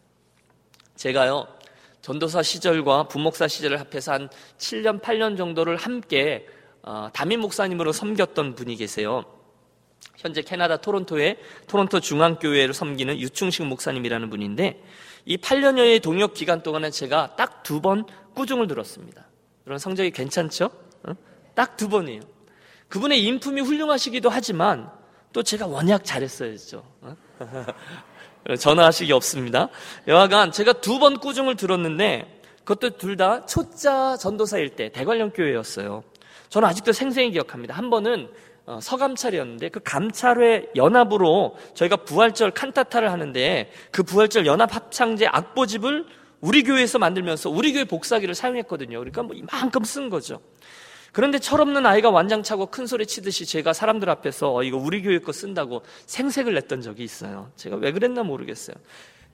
제가요, 0.97 1.49
전도사 2.03 2.43
시절과 2.43 3.09
부목사 3.09 3.49
시절을 3.49 3.81
합해서 3.81 4.13
한 4.13 4.29
7년, 4.59 5.01
8년 5.01 5.39
정도를 5.39 5.77
함께 5.77 6.47
어, 6.83 7.09
담임 7.15 7.41
목사님으로 7.41 7.93
섬겼던 7.93 8.57
분이 8.57 8.77
계세요. 8.77 9.25
현재 10.21 10.43
캐나다 10.43 10.77
토론토의 10.77 11.39
토론토 11.67 12.01
중앙교회를 12.01 12.75
섬기는 12.75 13.19
유충식 13.19 13.65
목사님이라는 13.67 14.29
분인데 14.29 14.83
이 15.25 15.37
8년여의 15.39 16.03
동역 16.03 16.35
기간 16.35 16.63
동안에 16.63 16.91
제가 16.91 17.37
딱 17.37 17.63
두 17.63 17.81
번 17.81 18.05
꾸중을 18.35 18.67
들었습니다. 18.67 19.27
그런 19.65 19.79
성적이 19.79 20.11
괜찮죠? 20.11 20.71
어? 21.05 21.13
딱두 21.55 21.89
번이에요. 21.89 22.21
그분의 22.89 23.23
인품이 23.25 23.61
훌륭하시기도 23.63 24.29
하지만 24.29 24.91
또 25.33 25.43
제가 25.43 25.67
워낙 25.67 26.05
잘했어야죠. 26.05 26.85
어? 27.03 27.17
전화하시기 28.59 29.13
없습니다. 29.13 29.69
여하간 30.09 30.53
제가 30.53 30.75
두 30.75 30.99
번 30.99 31.19
꾸중을 31.19 31.57
들었는데 31.57 32.41
그것도 32.65 32.97
둘 32.99 33.17
다 33.17 33.47
초짜 33.47 34.17
전도사일 34.17 34.71
때 34.77 34.91
대관령 34.91 35.31
교회였어요. 35.31 36.03
저는 36.49 36.69
아직도 36.69 36.93
생생히 36.93 37.31
기억합니다. 37.31 37.75
한 37.75 37.91
번은 37.91 38.25
어, 38.27 38.31
서감찰이었는데 38.81 39.71
그 39.71 39.81
감찰회 39.83 40.69
연합으로 40.77 41.57
저희가 41.75 41.97
부활절 41.97 42.53
칸타타를 42.53 43.11
하는데 43.11 43.71
그 43.91 44.03
부활절 44.03 44.47
연합 44.47 44.75
합창제 44.75 45.27
악보집을 45.27 46.07
우리 46.41 46.63
교회에서 46.63 46.99
만들면서 46.99 47.51
우리 47.51 47.73
교회 47.73 47.85
복사기를 47.85 48.35
사용했거든요. 48.35 48.99
그러니까 48.99 49.23
뭐 49.23 49.35
이만큼 49.35 49.85
쓴 49.85 50.11
거죠. 50.11 50.41
그런데 51.13 51.39
철없는 51.39 51.87
아이가 51.87 52.11
완장 52.11 52.43
차고 52.43 52.67
큰 52.67 52.87
소리 52.87 53.07
치듯이 53.07 53.45
제가 53.45 53.73
사람들 53.73 54.09
앞에서 54.09 54.55
어, 54.55 54.63
이거 54.63 54.77
우리 54.77 55.03
교회 55.03 55.19
거 55.19 55.33
쓴다고 55.33 55.83
생색을 56.07 56.55
냈던 56.55 56.83
적이 56.83 57.05
있어요. 57.05 57.51
제가 57.57 57.77
왜 57.77 57.93
그랬나 57.93 58.23
모르겠어요. 58.23 58.77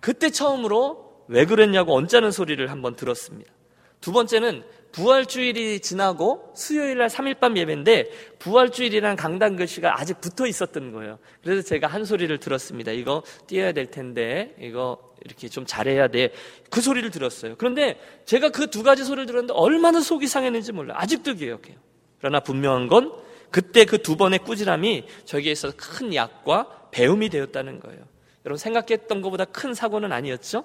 그때 0.01 0.31
처음으로 0.31 1.25
왜 1.29 1.45
그랬냐고 1.45 1.95
언짢은 1.95 2.31
소리를 2.31 2.71
한번 2.71 2.97
들었습니다. 2.97 3.53
두 4.01 4.13
번째는 4.13 4.63
부활주일이 4.93 5.81
지나고 5.81 6.53
수요일 6.55 6.99
날 6.99 7.09
3일 7.09 7.39
밤 7.39 7.57
예배인데 7.59 8.11
부활주일이라는 8.39 9.17
강단 9.17 9.57
글씨가 9.57 10.01
아직 10.01 10.21
붙어 10.23 10.47
있었던 10.47 10.93
거예요. 10.93 11.19
그래서 11.43 11.61
제가 11.63 11.87
한 11.87 12.05
소리를 12.07 12.39
들었습니다. 12.39 12.93
이거 12.93 13.23
띄어야 13.47 13.73
될 13.73 13.91
텐데 13.91 14.55
이거 14.59 14.99
이렇게 15.25 15.49
좀 15.49 15.67
잘해야 15.67 16.09
돼. 16.09 16.33
그 16.71 16.81
소리를 16.81 17.11
들었어요. 17.11 17.57
그런데 17.59 17.99
제가 18.25 18.49
그 18.51 18.69
두 18.69 18.83
가지 18.83 19.05
소리를 19.05 19.27
들었는데 19.27 19.53
얼마나 19.55 20.01
속이 20.01 20.27
상했는지 20.29 20.73
몰라요. 20.73 20.97
아직도 20.99 21.35
기억해요. 21.35 21.77
그러나 22.19 22.41
분명한 22.41 22.89
건 22.89 23.13
그때 23.51 23.85
그 23.85 23.99
두 23.99 24.17
번의 24.17 24.39
꾸지람이 24.41 25.05
저에게 25.27 25.51
있어서 25.51 25.75
큰 25.77 26.15
약과 26.15 26.89
배움이 26.91 27.29
되었다는 27.29 27.81
거예요. 27.81 28.01
여러분 28.47 28.57
생각했던 28.59 29.21
것보다 29.21 29.45
큰 29.45 29.75
사고는 29.75 30.13
아니었죠? 30.13 30.65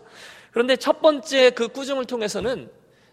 그런데 0.52 0.76
첫 0.78 1.02
번째 1.02 1.50
그 1.50 1.68
꾸중을 1.68 2.06
통해서는 2.06 2.70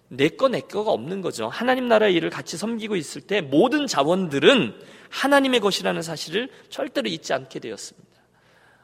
내 0.09 0.29
거, 0.29 0.49
내 0.49 0.61
거가 0.61 0.91
없는 0.91 1.21
거죠. 1.21 1.49
하나님 1.49 1.89
나라의 1.89 2.15
일을 2.15 2.31
같이 2.31 2.57
섬기고 2.57 2.97
있을 2.97 3.21
때 3.21 3.41
모든 3.41 3.87
자원들은 3.87 4.75
하나님의 5.11 5.61
것이라는 5.61 6.01
사실을 6.03 6.49
절대로 6.71 7.09
잊지 7.09 7.33
않게 7.33 7.59
되었습니다. 7.61 8.09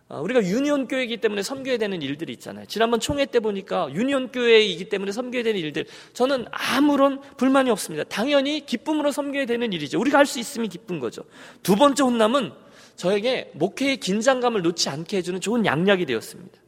어, 0.09 0.21
우리가 0.21 0.43
유니온 0.43 0.87
교회이기 0.87 1.17
때문에 1.17 1.43
섬겨야 1.43 1.79
되는 1.79 2.03
일들이 2.03 2.35
있잖아요. 2.35 2.67
지난번 2.67 3.01
총회 3.01 3.25
때 3.25 3.41
보니까 3.41 3.91
유니온 3.93 4.33
교회이기 4.33 4.91
때문에 4.91 5.13
섬겨야 5.13 5.43
되는 5.43 5.59
일들 5.59 5.87
저는 6.13 6.45
아무런 6.51 7.21
불만이 7.39 7.71
없습니다. 7.71 8.05
당연히 8.05 8.67
기쁨으로 8.67 9.11
섬겨야 9.13 9.47
되는 9.47 9.73
일이죠. 9.73 9.99
우리가 9.99 10.19
할 10.19 10.27
수 10.27 10.39
있으면 10.39 10.69
기쁜 10.69 11.01
거죠. 11.01 11.23
두 11.63 11.75
번째 11.75 12.03
혼남은 12.03 12.53
저에게 12.97 13.51
목회의 13.55 13.97
긴장감을 13.97 14.61
놓지 14.63 14.89
않게 14.91 15.17
해주는 15.19 15.41
좋은 15.41 15.65
양약이 15.65 16.05
되었습니다. 16.07 16.59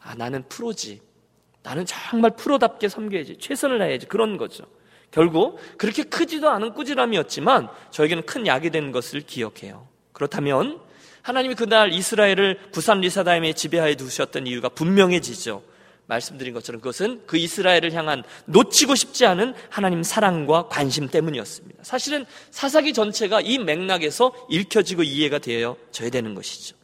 아, 0.00 0.14
나는 0.14 0.44
프로지. 0.48 1.00
나는 1.62 1.84
정말 1.86 2.32
프로답게 2.36 2.88
섬겨야지. 2.88 3.36
최선을 3.38 3.78
다해야지. 3.78 4.06
그런 4.06 4.36
거죠. 4.36 4.64
결국 5.10 5.58
그렇게 5.76 6.04
크지도 6.04 6.48
않은 6.50 6.74
꾸지람이었지만 6.74 7.68
저에게는 7.90 8.26
큰 8.26 8.46
약이 8.46 8.70
된 8.70 8.92
것을 8.92 9.20
기억해요. 9.22 9.86
그렇다면 10.12 10.80
하나님이 11.22 11.54
그날 11.54 11.92
이스라엘을 11.92 12.70
부산 12.72 13.00
리사다임에 13.00 13.52
지배하에 13.52 13.96
두셨던 13.96 14.46
이유가 14.46 14.68
분명해지죠. 14.68 15.62
말씀드린 16.06 16.52
것처럼 16.54 16.80
그것은 16.80 17.22
그 17.26 17.36
이스라엘을 17.36 17.92
향한 17.92 18.24
놓치고 18.46 18.96
싶지 18.96 19.26
않은 19.26 19.54
하나님 19.68 20.02
사랑과 20.02 20.66
관심 20.66 21.08
때문이었습니다. 21.08 21.84
사실은 21.84 22.26
사사기 22.50 22.92
전체가 22.92 23.40
이 23.40 23.58
맥락에서 23.58 24.32
읽혀지고 24.50 25.04
이해가 25.04 25.38
되어져야 25.38 26.10
되는 26.10 26.34
것이죠. 26.34 26.76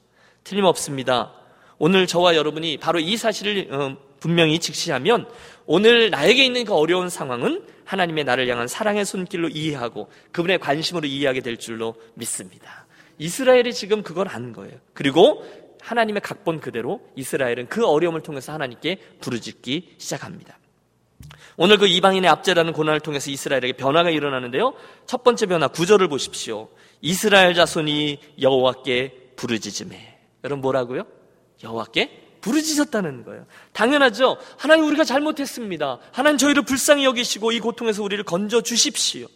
틀림없습니다. 0.44 1.32
오늘 1.78 2.06
저와 2.06 2.36
여러분이 2.36 2.78
바로 2.78 3.00
이 3.00 3.16
사실을 3.16 3.68
어, 3.72 3.96
분명히 4.26 4.58
직시하면 4.58 5.28
오늘 5.66 6.10
나에게 6.10 6.44
있는 6.44 6.64
그 6.64 6.74
어려운 6.74 7.08
상황은 7.08 7.64
하나님의 7.84 8.24
나를 8.24 8.48
향한 8.48 8.66
사랑의 8.66 9.04
손길로 9.04 9.48
이해하고 9.48 10.10
그분의 10.32 10.58
관심으로 10.58 11.06
이해하게 11.06 11.42
될 11.42 11.56
줄로 11.58 11.94
믿습니다. 12.14 12.86
이스라엘이 13.18 13.72
지금 13.72 14.02
그걸 14.02 14.26
안 14.28 14.52
거예요. 14.52 14.74
그리고 14.94 15.46
하나님의 15.80 16.22
각본 16.22 16.58
그대로 16.58 17.00
이스라엘은 17.14 17.68
그 17.68 17.86
어려움을 17.86 18.22
통해서 18.22 18.52
하나님께 18.52 18.98
부르짖기 19.20 19.94
시작합니다. 19.98 20.58
오늘 21.56 21.78
그 21.78 21.86
이방인의 21.86 22.28
압제라는 22.28 22.72
고난을 22.72 22.98
통해서 22.98 23.30
이스라엘에게 23.30 23.74
변화가 23.74 24.10
일어나는데요. 24.10 24.74
첫 25.06 25.22
번째 25.22 25.46
변화 25.46 25.68
구절을 25.68 26.08
보십시오. 26.08 26.68
이스라엘 27.00 27.54
자손이 27.54 28.18
여호와께 28.40 29.34
부르짖음해. 29.36 30.18
여러분 30.42 30.62
뭐라고요? 30.62 31.04
여호와께 31.62 32.25
부르짖었다는 32.46 33.24
거예요. 33.24 33.44
당연하죠. 33.72 34.38
하나님 34.56 34.86
우리가 34.86 35.02
잘못했습니다. 35.02 35.98
하나님 36.12 36.38
저희를 36.38 36.62
불쌍히 36.62 37.04
여기시고 37.04 37.50
이 37.50 37.58
고통에서 37.58 38.04
우리를 38.04 38.22
건져 38.24 38.60
주십시오. 38.60 39.26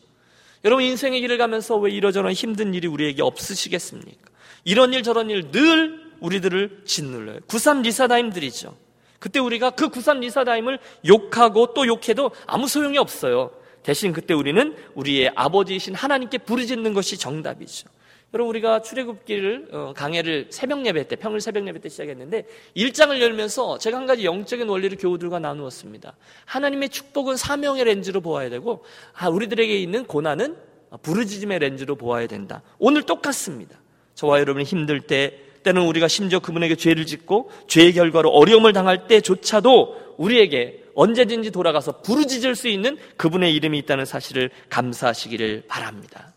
여러분 0.64 0.84
인생의 0.84 1.20
길을 1.20 1.36
가면서 1.36 1.76
왜 1.76 1.90
이러저런 1.90 2.32
힘든 2.32 2.72
일이 2.72 2.86
우리에게 2.86 3.22
없으시겠습니까? 3.22 4.30
이런 4.64 4.92
일 4.94 5.02
저런 5.02 5.28
일 5.30 5.50
늘 5.50 6.10
우리들을 6.20 6.82
짓눌러요. 6.84 7.40
구산 7.46 7.82
리사다임들이죠. 7.82 8.76
그때 9.18 9.38
우리가 9.38 9.70
그 9.70 9.88
구산 9.88 10.20
리사다임을 10.20 10.78
욕하고 11.08 11.72
또 11.74 11.86
욕해도 11.86 12.30
아무 12.46 12.68
소용이 12.68 12.98
없어요. 12.98 13.50
대신 13.82 14.12
그때 14.12 14.34
우리는 14.34 14.76
우리의 14.94 15.32
아버지이신 15.34 15.94
하나님께 15.94 16.38
부르짖는 16.38 16.92
것이 16.92 17.18
정답이죠. 17.18 17.88
여러분 18.32 18.50
우리가 18.50 18.82
출애굽기를 18.82 19.68
어, 19.72 19.92
강해를 19.96 20.46
새벽 20.50 20.86
예배 20.86 21.08
때 21.08 21.16
평일 21.16 21.40
새벽 21.40 21.66
예배 21.66 21.80
때 21.80 21.88
시작했는데 21.88 22.46
일장을 22.74 23.20
열면서 23.20 23.78
제가 23.78 23.96
한 23.96 24.06
가지 24.06 24.24
영적인 24.24 24.68
원리를 24.68 24.98
교우들과 24.98 25.40
나누었습니다. 25.40 26.14
하나님의 26.44 26.90
축복은 26.90 27.36
사명의 27.36 27.84
렌즈로 27.84 28.20
보아야 28.20 28.48
되고 28.48 28.84
아, 29.14 29.28
우리들에게 29.28 29.76
있는 29.76 30.04
고난은 30.04 30.56
부르짖음의 31.02 31.58
렌즈로 31.58 31.96
보아야 31.96 32.28
된다. 32.28 32.62
오늘 32.78 33.02
똑같습니다. 33.02 33.76
저와 34.14 34.38
여러분이 34.40 34.64
힘들 34.64 35.00
때 35.00 35.38
때는 35.62 35.82
우리가 35.82 36.08
심지어 36.08 36.38
그분에게 36.38 36.76
죄를 36.76 37.06
짓고 37.06 37.50
죄의 37.66 37.92
결과로 37.94 38.30
어려움을 38.30 38.72
당할 38.72 39.08
때조차도 39.08 40.14
우리에게 40.16 40.84
언제든지 40.94 41.50
돌아가서 41.50 42.00
부르짖을 42.02 42.54
수 42.54 42.68
있는 42.68 42.96
그분의 43.16 43.54
이름이 43.54 43.78
있다는 43.78 44.04
사실을 44.04 44.50
감사하시기를 44.68 45.64
바랍니다. 45.68 46.32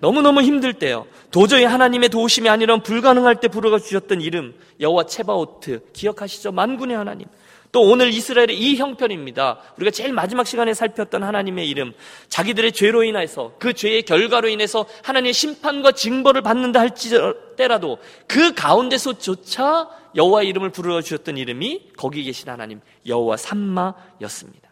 너무너무 0.00 0.42
힘들 0.42 0.74
때요. 0.74 1.06
도저히 1.30 1.64
하나님의 1.64 2.08
도우심이 2.08 2.48
아니라 2.48 2.76
불가능할 2.78 3.40
때 3.40 3.48
부르가 3.48 3.78
주셨던 3.78 4.20
이름 4.20 4.54
여호와 4.80 5.06
체바오트 5.06 5.92
기억하시죠? 5.92 6.52
만군의 6.52 6.96
하나님. 6.96 7.26
또 7.72 7.82
오늘 7.82 8.10
이스라엘의 8.12 8.58
이 8.58 8.76
형편입니다. 8.76 9.58
우리가 9.76 9.90
제일 9.90 10.12
마지막 10.12 10.46
시간에 10.46 10.72
살폈던 10.72 11.22
하나님의 11.22 11.68
이름. 11.68 11.92
자기들의 12.28 12.72
죄로 12.72 13.04
인해서 13.04 13.52
그 13.58 13.74
죄의 13.74 14.02
결과로 14.02 14.48
인해서 14.48 14.86
하나님의 15.02 15.32
심판과 15.32 15.92
징벌을 15.92 16.42
받는다 16.42 16.80
할지라도 16.80 17.98
그 18.26 18.54
가운데서조차 18.54 19.90
여호와 20.14 20.44
이름을 20.44 20.70
부르어 20.70 21.02
주셨던 21.02 21.36
이름이 21.36 21.92
거기 21.96 22.22
계신 22.22 22.48
하나님 22.48 22.80
여호와 23.06 23.36
삼마였습니다. 23.36 24.65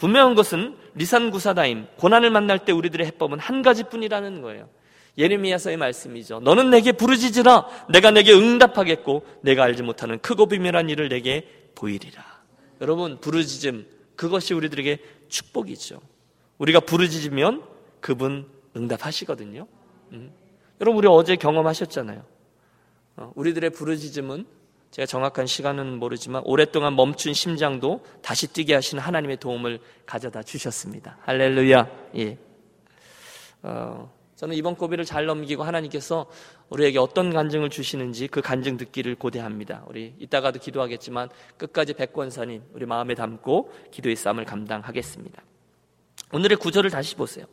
분명한 0.00 0.34
것은 0.34 0.76
리산구사다임 0.94 1.86
고난을 1.96 2.30
만날 2.30 2.64
때 2.64 2.72
우리들의 2.72 3.06
해법은 3.06 3.38
한 3.38 3.60
가지뿐이라는 3.60 4.40
거예요. 4.40 4.68
예레미야서의 5.18 5.76
말씀이죠. 5.76 6.40
너는 6.40 6.70
내게 6.70 6.92
부르짖으라 6.92 7.86
내가 7.90 8.10
내게 8.10 8.32
응답하겠고 8.32 9.26
내가 9.42 9.62
알지 9.64 9.82
못하는 9.82 10.18
크고 10.18 10.46
비밀한 10.46 10.88
일을 10.88 11.10
내게 11.10 11.46
보이리라. 11.74 12.24
여러분 12.80 13.20
부르짖음 13.20 13.86
그것이 14.16 14.54
우리들에게 14.54 14.98
축복이죠. 15.28 16.00
우리가 16.56 16.80
부르짖으면 16.80 17.62
그분 18.00 18.46
응답하시거든요. 18.74 19.66
음. 20.12 20.32
여러분 20.80 20.98
우리 20.98 21.08
어제 21.08 21.36
경험하셨잖아요. 21.36 22.24
어, 23.16 23.32
우리들의 23.34 23.68
부르짖음은 23.70 24.46
제가 24.90 25.06
정확한 25.06 25.46
시간은 25.46 25.98
모르지만 25.98 26.42
오랫동안 26.44 26.96
멈춘 26.96 27.32
심장도 27.32 28.04
다시 28.22 28.48
뛰게 28.48 28.74
하시는 28.74 29.02
하나님의 29.02 29.36
도움을 29.36 29.78
가져다 30.04 30.42
주셨습니다. 30.42 31.16
할렐루야. 31.22 31.88
예. 32.16 32.38
어, 33.62 34.12
저는 34.34 34.56
이번 34.56 34.74
고비를 34.74 35.04
잘 35.04 35.26
넘기고 35.26 35.62
하나님께서 35.62 36.26
우리에게 36.70 36.98
어떤 36.98 37.32
간증을 37.32 37.70
주시는지 37.70 38.26
그 38.26 38.40
간증 38.40 38.78
듣기를 38.78 39.14
고대합니다. 39.14 39.84
우리 39.86 40.14
이따가도 40.18 40.58
기도하겠지만 40.58 41.28
끝까지 41.56 41.94
백권사님 41.94 42.62
우리 42.72 42.86
마음에 42.86 43.14
담고 43.14 43.72
기도의 43.92 44.16
싸움을 44.16 44.44
감당하겠습니다. 44.44 45.42
오늘의 46.32 46.56
구절을 46.56 46.90
다시 46.90 47.14
보세요. 47.14 47.44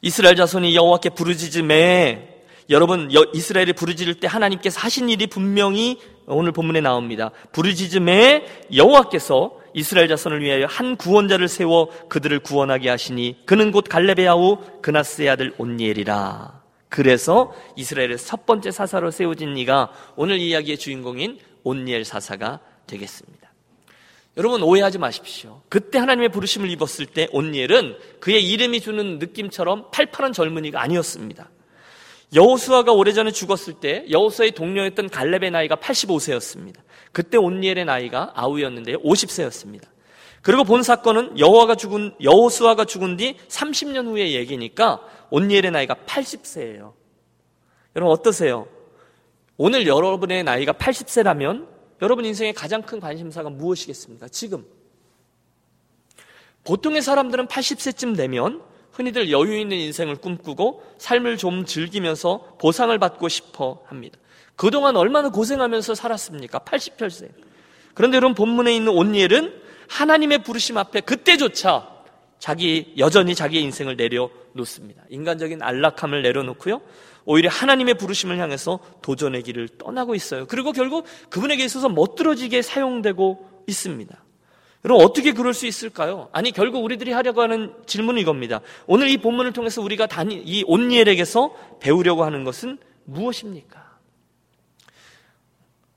이스라엘 0.00 0.34
자손이 0.34 0.74
여호와께 0.74 1.10
부르짖음에 1.10 2.44
여러분 2.70 3.10
이스라엘이 3.34 3.74
부르짖을 3.74 4.14
때 4.14 4.26
하나님께서 4.26 4.80
하신 4.80 5.10
일이 5.10 5.26
분명히 5.26 5.98
오늘 6.26 6.52
본문에 6.52 6.80
나옵니다. 6.80 7.30
부르짖음에 7.52 8.68
여호와께서 8.74 9.60
이스라엘 9.74 10.08
자손을 10.08 10.42
위하여 10.42 10.66
한 10.66 10.96
구원자를 10.96 11.48
세워 11.48 11.88
그들을 12.08 12.38
구원하게 12.40 12.90
하시니 12.90 13.42
그는 13.46 13.72
곧 13.72 13.84
갈렙의 13.88 14.28
아우 14.28 14.58
그나스의 14.82 15.30
아들 15.30 15.54
온니엘이라. 15.58 16.62
그래서 16.88 17.54
이스라엘의 17.76 18.18
첫 18.18 18.44
번째 18.44 18.70
사사로 18.70 19.10
세워진 19.10 19.56
이가 19.56 19.90
오늘 20.14 20.38
이야기의 20.38 20.76
주인공인 20.76 21.38
온니엘 21.64 22.04
사사가 22.04 22.60
되겠습니다. 22.86 23.50
여러분 24.36 24.62
오해하지 24.62 24.98
마십시오. 24.98 25.62
그때 25.68 25.98
하나님의 25.98 26.30
부르심을 26.30 26.70
입었을 26.70 27.06
때 27.06 27.28
온니엘은 27.32 27.96
그의 28.20 28.46
이름이 28.46 28.80
주는 28.80 29.18
느낌처럼 29.18 29.90
팔팔한 29.90 30.32
젊은이가 30.32 30.80
아니었습니다. 30.80 31.50
여호수아가 32.34 32.92
오래전에 32.92 33.30
죽었을 33.30 33.74
때 33.74 34.06
여호수아의 34.10 34.52
동료였던 34.52 35.10
갈렙의 35.10 35.50
나이가 35.50 35.76
85세였습니다. 35.76 36.80
그때 37.12 37.36
온니엘의 37.36 37.84
나이가 37.84 38.32
아우였는데 38.34 38.96
50세였습니다. 38.96 39.84
그리고 40.40 40.64
본 40.64 40.82
사건은 40.82 41.38
여호와가 41.38 41.74
죽은 41.74 42.14
여호수아가 42.22 42.84
죽은 42.84 43.16
뒤 43.16 43.36
30년 43.48 44.06
후의 44.06 44.34
얘기니까 44.34 45.00
온니엘의 45.30 45.70
나이가 45.70 45.94
80세예요. 45.94 46.94
여러분 47.94 48.12
어떠세요? 48.12 48.66
오늘 49.56 49.86
여러분의 49.86 50.42
나이가 50.42 50.72
80세라면 50.72 51.68
여러분 52.00 52.24
인생의 52.24 52.54
가장 52.54 52.82
큰 52.82 52.98
관심사가 52.98 53.50
무엇이겠습니까? 53.50 54.28
지금 54.28 54.64
보통의 56.64 57.02
사람들은 57.02 57.46
80세쯤 57.46 58.16
되면 58.16 58.62
흔히들 58.92 59.30
여유 59.30 59.58
있는 59.58 59.78
인생을 59.78 60.16
꿈꾸고 60.16 60.82
삶을 60.98 61.36
좀 61.36 61.64
즐기면서 61.64 62.56
보상을 62.60 62.96
받고 62.98 63.28
싶어 63.28 63.82
합니다. 63.86 64.18
그동안 64.56 64.96
얼마나 64.96 65.30
고생하면서 65.30 65.94
살았습니까? 65.94 66.60
88세. 66.60 67.30
그런데 67.94 68.16
여러분 68.16 68.34
본문에 68.34 68.74
있는 68.74 68.92
온니엘은 68.92 69.60
하나님의 69.88 70.42
부르심 70.42 70.78
앞에 70.78 71.00
그때조차 71.00 71.88
자기 72.38 72.94
여전히 72.98 73.34
자기의 73.34 73.62
인생을 73.64 73.96
내려놓습니다. 73.96 75.04
인간적인 75.10 75.62
안락함을 75.62 76.22
내려놓고요. 76.22 76.80
오히려 77.24 77.48
하나님의 77.50 77.94
부르심을 77.94 78.38
향해서 78.38 78.80
도전의 79.00 79.44
길을 79.44 79.68
떠나고 79.78 80.14
있어요. 80.14 80.46
그리고 80.46 80.72
결국 80.72 81.06
그분에게 81.30 81.64
있어서 81.64 81.88
멋들어지게 81.88 82.62
사용되고 82.62 83.64
있습니다. 83.66 84.24
여러분 84.84 85.04
어떻게 85.04 85.32
그럴 85.32 85.54
수 85.54 85.66
있을까요? 85.66 86.28
아니 86.32 86.50
결국 86.50 86.84
우리들이 86.84 87.12
하려고 87.12 87.40
하는 87.40 87.72
질문은 87.86 88.20
이겁니다. 88.20 88.60
오늘 88.86 89.08
이 89.08 89.16
본문을 89.16 89.52
통해서 89.52 89.80
우리가 89.80 90.06
단이 90.06 90.42
이 90.44 90.64
온니엘에게서 90.66 91.78
배우려고 91.80 92.24
하는 92.24 92.42
것은 92.42 92.78
무엇입니까? 93.04 93.92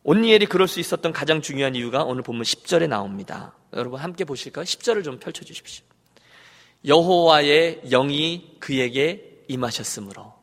온니엘이 0.03 0.45
그럴 0.45 0.67
수 0.67 0.79
있었던 0.79 1.11
가장 1.13 1.41
중요한 1.41 1.75
이유가 1.75 2.03
오늘 2.03 2.21
본문 2.21 2.43
10절에 2.43 2.87
나옵니다. 2.87 3.55
여러분 3.73 3.99
함께 3.99 4.23
보실까요? 4.23 4.63
10절을 4.63 5.03
좀 5.03 5.17
펼쳐 5.17 5.43
주십시오. 5.43 5.83
여호와의 6.85 7.81
영이 7.89 8.57
그에게 8.59 9.41
임하셨으므로. 9.47 10.33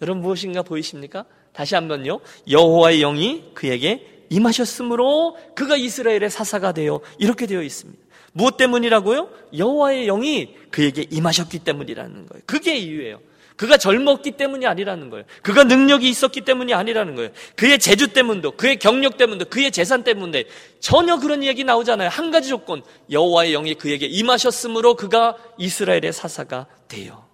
여러분 0.00 0.22
무엇인가 0.22 0.62
보이십니까? 0.62 1.24
다시 1.52 1.74
한번요. 1.74 2.20
여호와의 2.48 3.00
영이 3.00 3.50
그에게 3.54 4.15
임하셨으므로 4.30 5.36
그가 5.54 5.76
이스라엘의 5.76 6.30
사사가 6.30 6.72
되어 6.72 7.00
이렇게 7.18 7.46
되어 7.46 7.62
있습니다. 7.62 8.04
무엇 8.32 8.56
때문이라고요? 8.56 9.30
여호와의 9.56 10.06
영이 10.06 10.54
그에게 10.70 11.06
임하셨기 11.10 11.60
때문이라는 11.60 12.26
거예요. 12.26 12.42
그게 12.44 12.76
이유예요. 12.76 13.20
그가 13.56 13.78
젊었기 13.78 14.32
때문이 14.32 14.66
아니라는 14.66 15.08
거예요. 15.08 15.24
그가 15.42 15.64
능력이 15.64 16.08
있었기 16.08 16.42
때문이 16.42 16.74
아니라는 16.74 17.14
거예요. 17.14 17.30
그의 17.56 17.78
재주 17.78 18.12
때문도, 18.12 18.52
그의 18.52 18.78
경력 18.78 19.16
때문도, 19.16 19.46
그의 19.46 19.70
재산 19.70 20.04
때문에 20.04 20.44
전혀 20.78 21.18
그런 21.18 21.42
이야기 21.42 21.64
나오잖아요. 21.64 22.10
한 22.10 22.30
가지 22.30 22.50
조건, 22.50 22.82
여호와의 23.10 23.52
영이 23.52 23.74
그에게 23.76 24.04
임하셨으므로 24.06 24.94
그가 24.94 25.36
이스라엘의 25.56 26.12
사사가 26.12 26.66
돼요. 26.88 27.26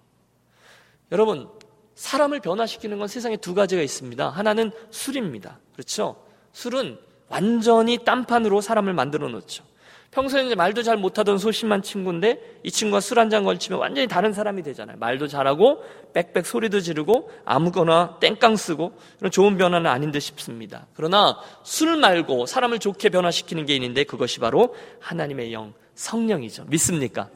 여러분, 1.11 1.49
사람을 1.95 2.39
변화시키는 2.39 2.97
건 2.97 3.09
세상에 3.09 3.35
두 3.35 3.53
가지가 3.53 3.81
있습니다. 3.81 4.29
하나는 4.29 4.71
술입니다. 4.91 5.59
그렇죠? 5.73 6.22
술은 6.53 6.97
완전히 7.29 8.03
딴판으로 8.03 8.61
사람을 8.61 8.93
만들어 8.93 9.27
놓죠. 9.27 9.63
평소에 10.11 10.45
이제 10.45 10.53
말도 10.53 10.83
잘 10.83 10.95
못하던 10.95 11.39
소심한 11.39 11.81
친구인데 11.81 12.59
이 12.61 12.69
친구가 12.69 12.99
술 12.99 13.17
한 13.17 13.31
잔 13.31 13.43
걸치면 13.43 13.79
완전히 13.79 14.07
다른 14.07 14.31
사람이 14.31 14.61
되잖아요. 14.61 14.97
말도 14.97 15.27
잘하고 15.27 15.83
빽빽 16.13 16.45
소리도 16.45 16.81
지르고 16.81 17.31
아무거나 17.45 18.19
땡깡 18.19 18.55
쓰고 18.55 18.93
그런 19.17 19.31
좋은 19.31 19.57
변화는 19.57 19.89
아닌 19.89 20.11
듯 20.11 20.19
싶습니다. 20.19 20.85
그러나 20.93 21.39
술 21.63 21.97
말고 21.97 22.45
사람을 22.45 22.77
좋게 22.77 23.09
변화시키는 23.09 23.65
게 23.65 23.73
있는데 23.75 24.03
그것이 24.03 24.39
바로 24.39 24.75
하나님의 24.99 25.51
영, 25.51 25.73
성령이죠. 25.95 26.65
믿습니까? 26.65 27.29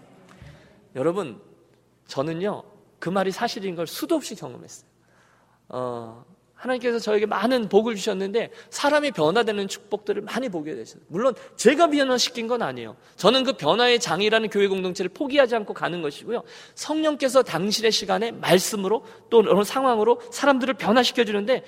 여러분, 0.96 1.42
저는요, 2.06 2.62
그 3.00 3.10
말이 3.10 3.32
사실인 3.32 3.76
걸 3.76 3.88
수도 3.88 4.16
없이 4.16 4.36
경험했어요. 4.36 4.88
어, 5.70 6.24
하나님께서 6.58 7.00
저에게 7.00 7.26
많은 7.26 7.70
복을 7.70 7.96
주셨는데 7.96 8.52
사람이 8.70 9.12
변화되는 9.12 9.68
축복들을 9.68 10.24
많이 10.24 10.50
보게 10.50 10.76
되셨어요. 10.76 11.04
물론 11.08 11.34
제가 11.56 11.88
변화시킨 11.88 12.48
건 12.48 12.62
아니에요. 12.62 12.98
저는 13.16 13.44
그 13.44 13.54
변화의 13.54 14.00
장이라는 14.00 14.50
교회 14.50 14.68
공동체를 14.68 15.10
포기하지 15.10 15.56
않고 15.56 15.74
가는 15.74 16.02
것이고요. 16.02 16.44
성령께서 16.76 17.44
당신의 17.44 17.92
시간에 17.92 18.32
말씀으로 18.32 19.06
또 19.30 19.40
어느 19.48 19.64
상황으로 19.64 20.22
사람들을 20.32 20.74
변화시켜 20.76 21.24
주는데 21.24 21.64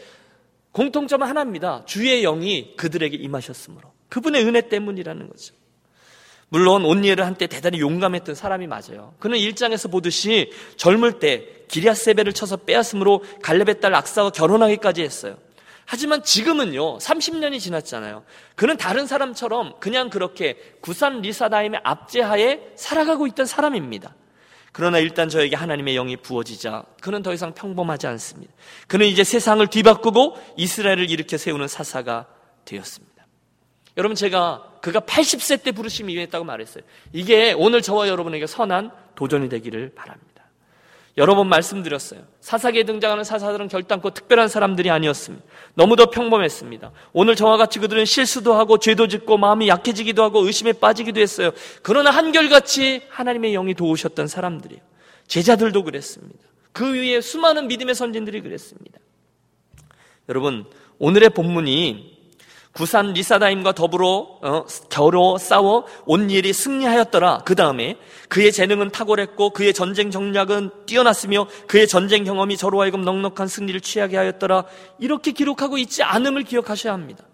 공통점은 0.72 1.28
하나입니다. 1.28 1.84
주의 1.86 2.22
영이 2.22 2.76
그들에게 2.76 3.16
임하셨으므로. 3.18 3.92
그분의 4.10 4.44
은혜 4.46 4.68
때문이라는 4.68 5.30
거죠. 5.30 5.54
물론 6.50 6.84
온니엘은 6.84 7.24
한때 7.24 7.48
대단히 7.48 7.80
용감했던 7.80 8.36
사람이 8.36 8.68
맞아요. 8.68 9.14
그는 9.20 9.38
일장에서 9.38 9.88
보듯이 9.88 10.52
젊을 10.78 11.20
때 11.20 11.46
기리아세베를 11.68 12.34
쳐서 12.34 12.58
빼앗음으로 12.58 13.24
갈렙의 13.44 13.80
딸 13.80 13.94
악사와 13.96 14.32
결혼하기까지 14.32 15.04
했어요. 15.04 15.38
하지만 15.86 16.22
지금은요, 16.22 17.00
30년이 17.00 17.60
지났잖아요. 17.60 18.24
그는 18.56 18.78
다른 18.78 19.08
사람처럼 19.08 19.80
그냥 19.80 20.10
그렇게 20.10 20.58
구산 20.82 21.22
리사다임의 21.22 21.82
압제하에 21.84 22.74
살아가고 22.76 23.26
있던 23.28 23.48
사람입니다. 23.48 24.16
그러나 24.72 25.00
일단 25.00 25.30
저에게 25.30 25.56
하나님의 25.56 25.96
영이 25.96 26.18
부어지자 26.18 26.84
그는 27.02 27.24
더 27.24 27.34
이상 27.34 27.54
평범하지 27.54 28.06
않습니다. 28.06 28.54
그는 28.88 29.08
이제 29.08 29.24
세상을 29.24 29.66
뒤바꾸고 29.66 30.38
이스라엘을 30.58 31.10
일으켜 31.10 31.38
세우는 31.38 31.68
사사가 31.68 32.28
되었습니다. 32.66 33.09
여러분 33.98 34.16
제가 34.16 34.78
그가 34.82 35.00
80세 35.02 35.64
때 35.64 35.72
부르심이 35.72 36.14
임했다고 36.14 36.46
말했어요. 36.46 36.84
이게 37.14 37.54
오늘 37.54 37.82
저와 37.82 38.08
여러분에게 38.08 38.48
선한 38.48 38.92
도전이 39.16 39.50
되기를 39.50 39.94
바랍니다. 39.96 40.30
여러 41.18 41.36
번 41.36 41.50
말씀드렸어요. 41.50 42.22
사사기에 42.40 42.84
등장하는 42.84 43.26
사사들은 43.26 43.68
결단코 43.68 44.12
특별한 44.12 44.48
사람들이 44.48 44.90
아니었습니다. 44.90 45.46
너무도 45.74 46.12
평범했습니다. 46.12 46.92
오늘 47.12 47.36
저와 47.36 47.58
같이 47.58 47.80
그들은 47.80 48.06
실수도 48.06 48.54
하고 48.54 48.78
죄도 48.78 49.10
짓고 49.10 49.38
마음이 49.38 49.68
약해지기도 49.68 50.24
하고 50.24 50.46
의심에 50.46 50.74
빠지기도 50.74 51.20
했어요. 51.20 51.52
그러나 51.84 52.12
한결같이 52.12 53.02
하나님의 53.10 53.52
영이 53.52 53.74
도우셨던 53.74 54.28
사람들이에요. 54.28 54.82
제자들도 55.28 55.84
그랬습니다. 55.84 56.40
그 56.72 56.94
위에 56.94 57.20
수많은 57.20 57.68
믿음의 57.68 57.96
선진들이 57.96 58.40
그랬습니다. 58.40 59.00
여러분, 60.30 60.66
오늘의 61.00 61.32
본문이 61.32 62.19
구산 62.72 63.14
리사다임과 63.14 63.74
더불어 63.74 64.40
어, 64.42 64.66
겨로 64.90 65.38
싸워 65.38 65.86
온 66.06 66.30
일이 66.30 66.54
승리하였더라. 66.54 67.40
그 67.46 67.56
다음에 67.56 67.98
그의 68.30 68.52
재능은 68.52 68.92
탁월했고 68.92 69.50
그의 69.52 69.74
전쟁 69.74 70.12
정략은 70.12 70.86
뛰어났으며 70.86 71.48
그의 71.68 71.88
전쟁 71.88 72.24
경험이 72.24 72.58
저로 72.58 72.82
하여금 72.82 73.02
넉넉한 73.04 73.48
승리를 73.48 73.82
취하게 73.82 74.18
하였더라. 74.18 74.66
이렇게 75.00 75.32
기록하고 75.32 75.78
있지 75.78 76.04
않음을 76.04 76.44
기억하셔야 76.44 76.94
합니다. 76.94 77.26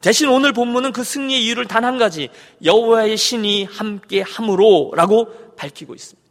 대신 0.00 0.28
오늘 0.28 0.52
본문은 0.52 0.92
그 0.92 1.04
승리의 1.04 1.44
이유를 1.44 1.66
단 1.66 1.84
한 1.84 1.98
가지 1.98 2.28
여호와의 2.64 3.16
신이 3.16 3.64
함께 3.64 4.22
함으로라고 4.22 5.54
밝히고 5.56 5.94
있습니다. 5.94 6.28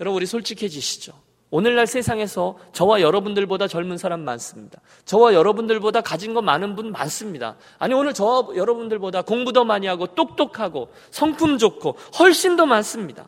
여러분 0.00 0.16
우리 0.16 0.26
솔직해지시죠. 0.26 1.12
오늘날 1.50 1.86
세상에서 1.86 2.58
저와 2.72 3.00
여러분들보다 3.00 3.68
젊은 3.68 3.96
사람 3.96 4.20
많습니다. 4.20 4.80
저와 5.06 5.32
여러분들보다 5.32 6.02
가진 6.02 6.34
거 6.34 6.42
많은 6.42 6.76
분 6.76 6.92
많습니다. 6.92 7.56
아니, 7.78 7.94
오늘 7.94 8.12
저와 8.12 8.54
여러분들보다 8.54 9.22
공부 9.22 9.52
더 9.52 9.64
많이 9.64 9.86
하고 9.86 10.06
똑똑하고 10.06 10.90
성품 11.10 11.58
좋고 11.58 11.96
훨씬 12.18 12.56
더 12.56 12.66
많습니다. 12.66 13.26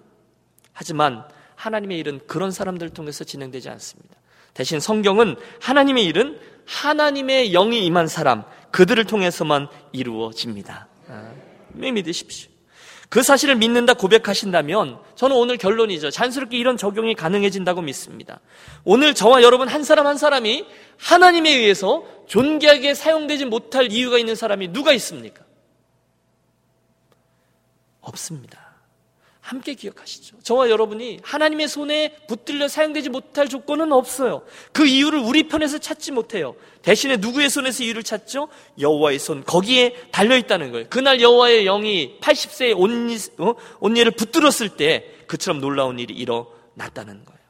하지만 0.72 1.24
하나님의 1.56 1.98
일은 1.98 2.20
그런 2.26 2.50
사람들을 2.50 2.90
통해서 2.90 3.24
진행되지 3.24 3.68
않습니다. 3.70 4.16
대신 4.52 4.80
성경은 4.80 5.36
하나님의 5.60 6.04
일은 6.04 6.38
하나님의 6.66 7.52
영이 7.52 7.84
임한 7.86 8.06
사람, 8.06 8.44
그들을 8.70 9.04
통해서만 9.04 9.68
이루어집니다. 9.92 10.88
아, 11.08 11.32
믿으십시오. 11.72 12.49
그 13.10 13.24
사실을 13.24 13.56
믿는다 13.56 13.94
고백하신다면 13.94 15.00
저는 15.16 15.36
오늘 15.36 15.58
결론이죠. 15.58 16.10
자연스럽게 16.10 16.56
이런 16.56 16.76
적용이 16.76 17.16
가능해진다고 17.16 17.82
믿습니다. 17.82 18.40
오늘 18.84 19.14
저와 19.14 19.42
여러분 19.42 19.66
한 19.66 19.82
사람 19.82 20.06
한 20.06 20.16
사람이 20.16 20.64
하나님에 20.96 21.50
의해서 21.50 22.04
존귀하게 22.28 22.94
사용되지 22.94 23.46
못할 23.46 23.90
이유가 23.90 24.16
있는 24.16 24.36
사람이 24.36 24.68
누가 24.68 24.92
있습니까? 24.92 25.44
없습니다. 28.00 28.69
함께 29.50 29.74
기억하시죠. 29.74 30.36
저와 30.44 30.70
여러분이 30.70 31.18
하나님의 31.24 31.66
손에 31.66 32.14
붙들려 32.28 32.68
사용되지 32.68 33.08
못할 33.08 33.48
조건은 33.48 33.90
없어요. 33.90 34.42
그 34.72 34.86
이유를 34.86 35.18
우리 35.18 35.48
편에서 35.48 35.78
찾지 35.78 36.12
못해요. 36.12 36.54
대신에 36.82 37.16
누구의 37.16 37.50
손에서 37.50 37.82
이유를 37.82 38.04
찾죠? 38.04 38.46
여호와의 38.78 39.18
손. 39.18 39.42
거기에 39.42 39.96
달려 40.12 40.36
있다는 40.36 40.70
거예요. 40.70 40.86
그날 40.88 41.20
여호와의 41.20 41.64
영이 41.64 42.20
80세의 42.20 42.78
온니, 42.78 43.16
어? 43.38 43.54
온니를 43.80 44.12
붙들었을 44.12 44.76
때 44.76 45.04
그처럼 45.26 45.60
놀라운 45.60 45.98
일이 45.98 46.14
일어났다는 46.14 47.24
거예요. 47.24 47.40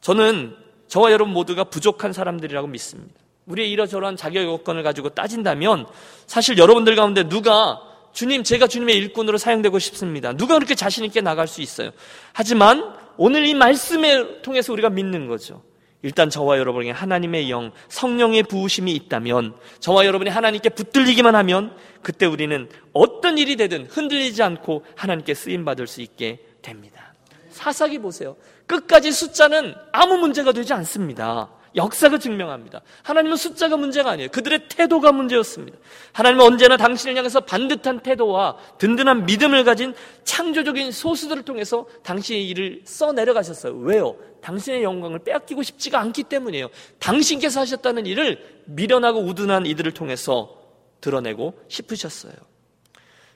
저는 0.00 0.56
저와 0.88 1.12
여러분 1.12 1.34
모두가 1.34 1.64
부족한 1.64 2.14
사람들이라고 2.14 2.66
믿습니다. 2.68 3.12
우리의 3.44 3.70
이러저러한 3.72 4.16
자격 4.16 4.42
요건을 4.42 4.82
가지고 4.82 5.10
따진다면 5.10 5.84
사실 6.26 6.56
여러분들 6.56 6.96
가운데 6.96 7.28
누가 7.28 7.93
주님, 8.14 8.44
제가 8.44 8.68
주님의 8.68 8.96
일꾼으로 8.96 9.36
사용되고 9.36 9.78
싶습니다. 9.78 10.32
누가 10.32 10.54
그렇게 10.54 10.74
자신있게 10.74 11.20
나갈 11.20 11.46
수 11.46 11.60
있어요? 11.60 11.90
하지만 12.32 12.94
오늘 13.16 13.44
이 13.46 13.54
말씀을 13.54 14.40
통해서 14.42 14.72
우리가 14.72 14.88
믿는 14.88 15.26
거죠. 15.26 15.62
일단 16.02 16.30
저와 16.30 16.58
여러분에게 16.58 16.90
하나님의 16.92 17.50
영, 17.50 17.72
성령의 17.88 18.44
부으심이 18.44 18.92
있다면, 18.92 19.54
저와 19.80 20.06
여러분이 20.06 20.30
하나님께 20.30 20.68
붙들리기만 20.68 21.34
하면, 21.34 21.74
그때 22.02 22.26
우리는 22.26 22.68
어떤 22.92 23.38
일이 23.38 23.56
되든 23.56 23.86
흔들리지 23.86 24.42
않고 24.42 24.84
하나님께 24.96 25.34
쓰임받을 25.34 25.86
수 25.86 26.02
있게 26.02 26.40
됩니다. 26.62 27.14
사사기 27.50 27.98
보세요. 27.98 28.36
끝까지 28.66 29.12
숫자는 29.12 29.74
아무 29.92 30.18
문제가 30.18 30.52
되지 30.52 30.72
않습니다. 30.74 31.50
역사가 31.76 32.18
증명합니다. 32.18 32.82
하나님은 33.02 33.36
숫자가 33.36 33.76
문제가 33.76 34.10
아니에요. 34.10 34.28
그들의 34.30 34.68
태도가 34.68 35.12
문제였습니다. 35.12 35.76
하나님은 36.12 36.44
언제나 36.44 36.76
당신을 36.76 37.16
향해서 37.16 37.40
반듯한 37.40 38.00
태도와 38.00 38.56
든든한 38.78 39.26
믿음을 39.26 39.64
가진 39.64 39.94
창조적인 40.22 40.92
소수들을 40.92 41.42
통해서 41.42 41.86
당신의 42.04 42.48
일을 42.48 42.82
써 42.84 43.12
내려가셨어요. 43.12 43.74
왜요? 43.78 44.16
당신의 44.40 44.82
영광을 44.82 45.18
빼앗기고 45.20 45.62
싶지가 45.62 45.98
않기 46.00 46.24
때문이에요. 46.24 46.68
당신께서 46.98 47.60
하셨다는 47.60 48.06
일을 48.06 48.62
미련하고 48.66 49.20
우둔한 49.20 49.66
이들을 49.66 49.92
통해서 49.92 50.60
드러내고 51.00 51.54
싶으셨어요. 51.68 52.34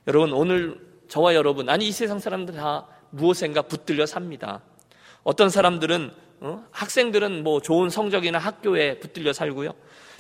여러분, 0.07 0.33
오늘 0.33 0.81
저와 1.09 1.35
여러분, 1.35 1.69
아니 1.69 1.89
이 1.89 1.93
세상 1.93 2.19
사람들 2.19 2.55
다 2.55 2.87
무엇인가 3.11 3.63
붙들려 3.63 4.07
삽니다. 4.07 4.63
어떤 5.23 5.51
사람들은 5.51 6.13
어? 6.41 6.65
학생들은 6.71 7.43
뭐 7.43 7.61
좋은 7.61 7.91
성적이나 7.91 8.39
학교에 8.39 8.99
붙들려 9.01 9.33
살고요. 9.33 9.73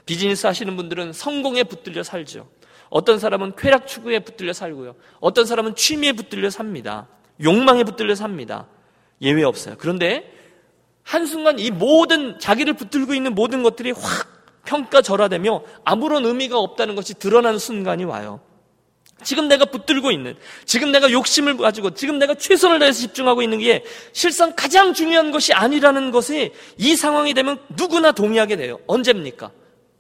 비즈니스 0.07 0.47
하시는 0.47 0.77
분들은 0.77 1.13
성공에 1.13 1.65
붙들려 1.65 2.03
살죠. 2.03 2.49
어떤 2.91 3.19
사람은 3.19 3.53
쾌락 3.57 3.87
추구에 3.87 4.21
붙들려 4.21 4.53
살고요. 4.53 4.95
어떤 5.21 5.45
사람은 5.45 5.75
취미에 5.75 6.13
붙들려 6.13 6.51
삽니다. 6.51 7.09
욕망에 7.43 7.85
붙들려 7.85 8.15
삽니다. 8.15 8.67
예외 9.21 9.45
없어요. 9.45 9.77
그런데 9.79 10.33
한순간 11.03 11.59
이 11.59 11.71
모든 11.71 12.39
자기를 12.39 12.75
붙들고 12.75 13.15
있는 13.15 13.35
모든 13.35 13.63
것들이 13.63 13.93
확 13.93 14.39
평가절하되며 14.65 15.63
아무런 15.85 16.25
의미가 16.27 16.59
없다는 16.59 16.95
것이 16.95 17.15
드러나는 17.15 17.59
순간이 17.59 18.05
와요. 18.05 18.41
지금 19.25 19.49
내가 19.49 19.65
붙들고 19.65 20.11
있는, 20.11 20.37
지금 20.65 20.93
내가 20.93 21.11
욕심을 21.11 21.57
가지고, 21.57 21.95
지금 21.95 22.19
내가 22.19 22.35
최선을 22.35 22.79
다해서 22.79 23.01
집중하고 23.01 23.43
있는 23.43 23.59
게 23.59 23.85
실상 24.13 24.55
가장 24.55 24.95
중요한 24.95 25.31
것이 25.31 25.53
아니라는 25.53 26.11
것에 26.11 26.53
이 26.77 26.97
상황이 26.97 27.35
되면 27.35 27.59
누구나 27.77 28.13
동의하게 28.13 28.57
돼요. 28.57 28.79
언제입니까? 28.87 29.51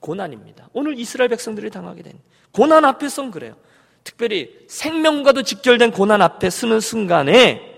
고난입니다. 0.00 0.68
오늘 0.72 0.98
이스라엘 0.98 1.28
백성들이 1.28 1.70
당하게 1.70 2.02
된 2.02 2.12
고난 2.52 2.84
앞에선 2.84 3.30
그래요. 3.30 3.56
특별히 4.04 4.54
생명과도 4.68 5.42
직결된 5.42 5.90
고난 5.90 6.22
앞에 6.22 6.50
서는 6.50 6.80
순간에 6.80 7.74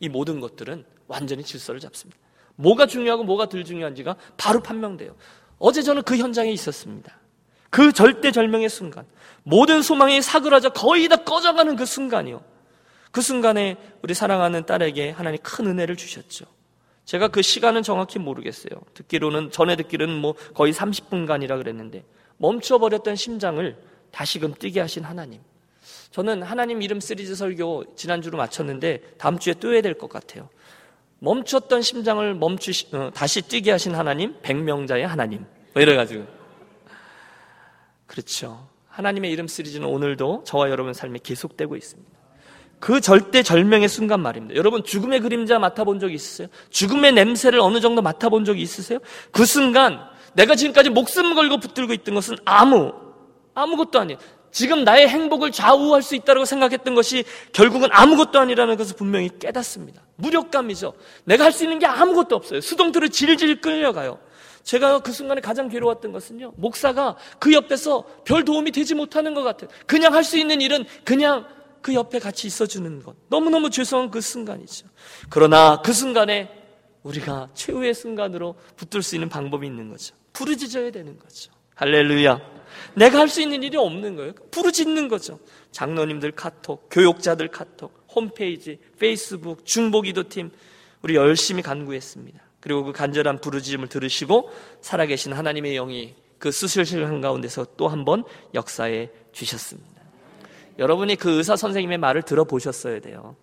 이 0.00 0.08
모든 0.08 0.40
것들은 0.40 0.84
완전히 1.06 1.42
질서를 1.42 1.80
잡습니다. 1.80 2.20
뭐가 2.56 2.86
중요하고 2.86 3.24
뭐가 3.24 3.48
덜 3.48 3.64
중요한지가 3.64 4.16
바로 4.36 4.62
판명돼요. 4.62 5.16
어제 5.58 5.82
저는 5.82 6.02
그 6.02 6.16
현장에 6.16 6.52
있었습니다. 6.52 7.18
그 7.74 7.92
절대절명의 7.92 8.68
순간, 8.68 9.04
모든 9.42 9.82
소망이 9.82 10.22
사그라져 10.22 10.68
거의 10.68 11.08
다 11.08 11.16
꺼져가는 11.16 11.74
그 11.74 11.84
순간이요. 11.84 12.40
그 13.10 13.20
순간에 13.20 13.76
우리 14.00 14.14
사랑하는 14.14 14.64
딸에게 14.64 15.10
하나님 15.10 15.40
큰 15.42 15.66
은혜를 15.66 15.96
주셨죠. 15.96 16.44
제가 17.04 17.26
그 17.26 17.42
시간은 17.42 17.82
정확히 17.82 18.20
모르겠어요. 18.20 18.80
듣기로는, 18.94 19.50
전에 19.50 19.74
듣기로는 19.74 20.14
뭐 20.14 20.34
거의 20.54 20.72
30분간이라 20.72 21.58
그랬는데, 21.58 22.04
멈춰버렸던 22.36 23.16
심장을 23.16 23.76
다시금 24.12 24.54
뛰게 24.54 24.78
하신 24.78 25.02
하나님. 25.02 25.40
저는 26.12 26.44
하나님 26.44 26.80
이름 26.80 27.00
시리즈 27.00 27.34
설교 27.34 27.96
지난주로 27.96 28.38
마쳤는데, 28.38 29.00
다음 29.18 29.36
주에 29.36 29.52
또 29.54 29.72
해야 29.72 29.82
될 29.82 29.94
것 29.94 30.08
같아요. 30.08 30.48
멈췄던 31.18 31.82
심장을 31.82 32.34
멈추시, 32.34 32.94
어, 32.94 33.10
다시 33.12 33.42
뛰게 33.42 33.72
하신 33.72 33.96
하나님, 33.96 34.36
백명자의 34.42 35.08
하나님. 35.08 35.44
뭐 35.72 35.82
이래가지고. 35.82 36.43
그렇죠. 38.06 38.68
하나님의 38.88 39.30
이름 39.30 39.48
시리즈는 39.48 39.86
오늘도 39.88 40.44
저와 40.46 40.70
여러분 40.70 40.92
삶에 40.92 41.18
계속되고 41.22 41.76
있습니다. 41.76 42.10
그 42.80 43.00
절대 43.00 43.42
절명의 43.42 43.88
순간 43.88 44.20
말입니다. 44.20 44.56
여러분 44.56 44.84
죽음의 44.84 45.20
그림자 45.20 45.58
맡아본 45.58 46.00
적 46.00 46.12
있으세요? 46.12 46.48
죽음의 46.70 47.12
냄새를 47.12 47.58
어느 47.60 47.80
정도 47.80 48.02
맡아본 48.02 48.44
적이 48.44 48.62
있으세요? 48.62 48.98
그 49.32 49.46
순간 49.46 50.00
내가 50.34 50.54
지금까지 50.54 50.90
목숨 50.90 51.34
걸고 51.34 51.58
붙들고 51.58 51.92
있던 51.94 52.14
것은 52.14 52.36
아무 52.44 52.92
아무것도 53.54 54.00
아니에요. 54.00 54.18
지금 54.50 54.84
나의 54.84 55.08
행복을 55.08 55.50
좌우할 55.50 56.02
수 56.02 56.14
있다고 56.14 56.44
생각했던 56.44 56.94
것이 56.94 57.24
결국은 57.52 57.88
아무것도 57.90 58.38
아니라는 58.38 58.76
것을 58.76 58.94
분명히 58.96 59.30
깨닫습니다. 59.38 60.02
무력감이죠. 60.16 60.92
내가 61.24 61.44
할 61.44 61.52
수 61.52 61.64
있는 61.64 61.78
게 61.80 61.86
아무것도 61.86 62.36
없어요. 62.36 62.60
수동태로 62.60 63.08
질질 63.08 63.60
끌려가요. 63.60 64.18
제가 64.64 65.00
그 65.00 65.12
순간에 65.12 65.40
가장 65.40 65.68
괴로웠던 65.68 66.10
것은요, 66.12 66.54
목사가 66.56 67.16
그 67.38 67.52
옆에서 67.52 68.04
별 68.24 68.44
도움이 68.44 68.72
되지 68.72 68.94
못하는 68.94 69.34
것 69.34 69.42
같아요. 69.42 69.70
그냥 69.86 70.12
할 70.14 70.24
수 70.24 70.38
있는 70.38 70.60
일은 70.60 70.84
그냥 71.04 71.46
그 71.82 71.92
옆에 71.94 72.18
같이 72.18 72.46
있어주는 72.46 73.02
것. 73.02 73.14
너무너무 73.28 73.68
죄송한 73.68 74.10
그 74.10 74.20
순간이죠. 74.22 74.86
그러나 75.28 75.82
그 75.82 75.92
순간에 75.92 76.50
우리가 77.02 77.50
최후의 77.54 77.92
순간으로 77.92 78.54
붙들 78.76 79.02
수 79.02 79.14
있는 79.16 79.28
방법이 79.28 79.66
있는 79.66 79.90
거죠. 79.90 80.14
부르짖어야 80.32 80.90
되는 80.90 81.18
거죠. 81.18 81.52
할렐루야. 81.74 82.40
내가 82.94 83.18
할 83.18 83.28
수 83.28 83.42
있는 83.42 83.62
일이 83.62 83.76
없는 83.76 84.16
거예요. 84.16 84.32
부르짖는 84.50 85.08
거죠. 85.08 85.38
장로님들 85.72 86.32
카톡, 86.32 86.88
교육자들 86.90 87.48
카톡, 87.48 88.06
홈페이지, 88.14 88.78
페이스북, 88.98 89.66
중보기도팀, 89.66 90.50
우리 91.02 91.16
열심히 91.16 91.62
간구했습니다. 91.62 92.40
그리고 92.64 92.82
그 92.82 92.92
간절한 92.92 93.42
부르짖음을 93.42 93.88
들으시고 93.88 94.50
살아계신 94.80 95.34
하나님의 95.34 95.74
영이 95.74 96.14
그 96.38 96.50
수술실 96.50 97.04
한 97.04 97.20
가운데서 97.20 97.66
또 97.76 97.88
한 97.88 98.06
번 98.06 98.24
역사해 98.54 99.10
주셨습니다. 99.32 100.00
여러분이 100.78 101.16
그 101.16 101.36
의사 101.36 101.56
선생님의 101.56 101.98
말을 101.98 102.22
들어보셨어야 102.22 103.00
돼요. 103.00 103.36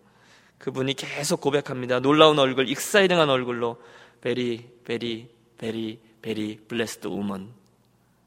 그분이 0.58 0.96
계속 0.96 1.40
고백합니다. 1.40 2.00
놀라운 2.00 2.40
얼굴, 2.40 2.68
익사이딩한 2.68 3.30
얼굴로 3.30 3.78
베리, 4.22 4.68
베리, 4.86 5.30
very, 5.60 6.00
very 6.24 6.60
blessed 6.68 7.08
woman 7.08 7.50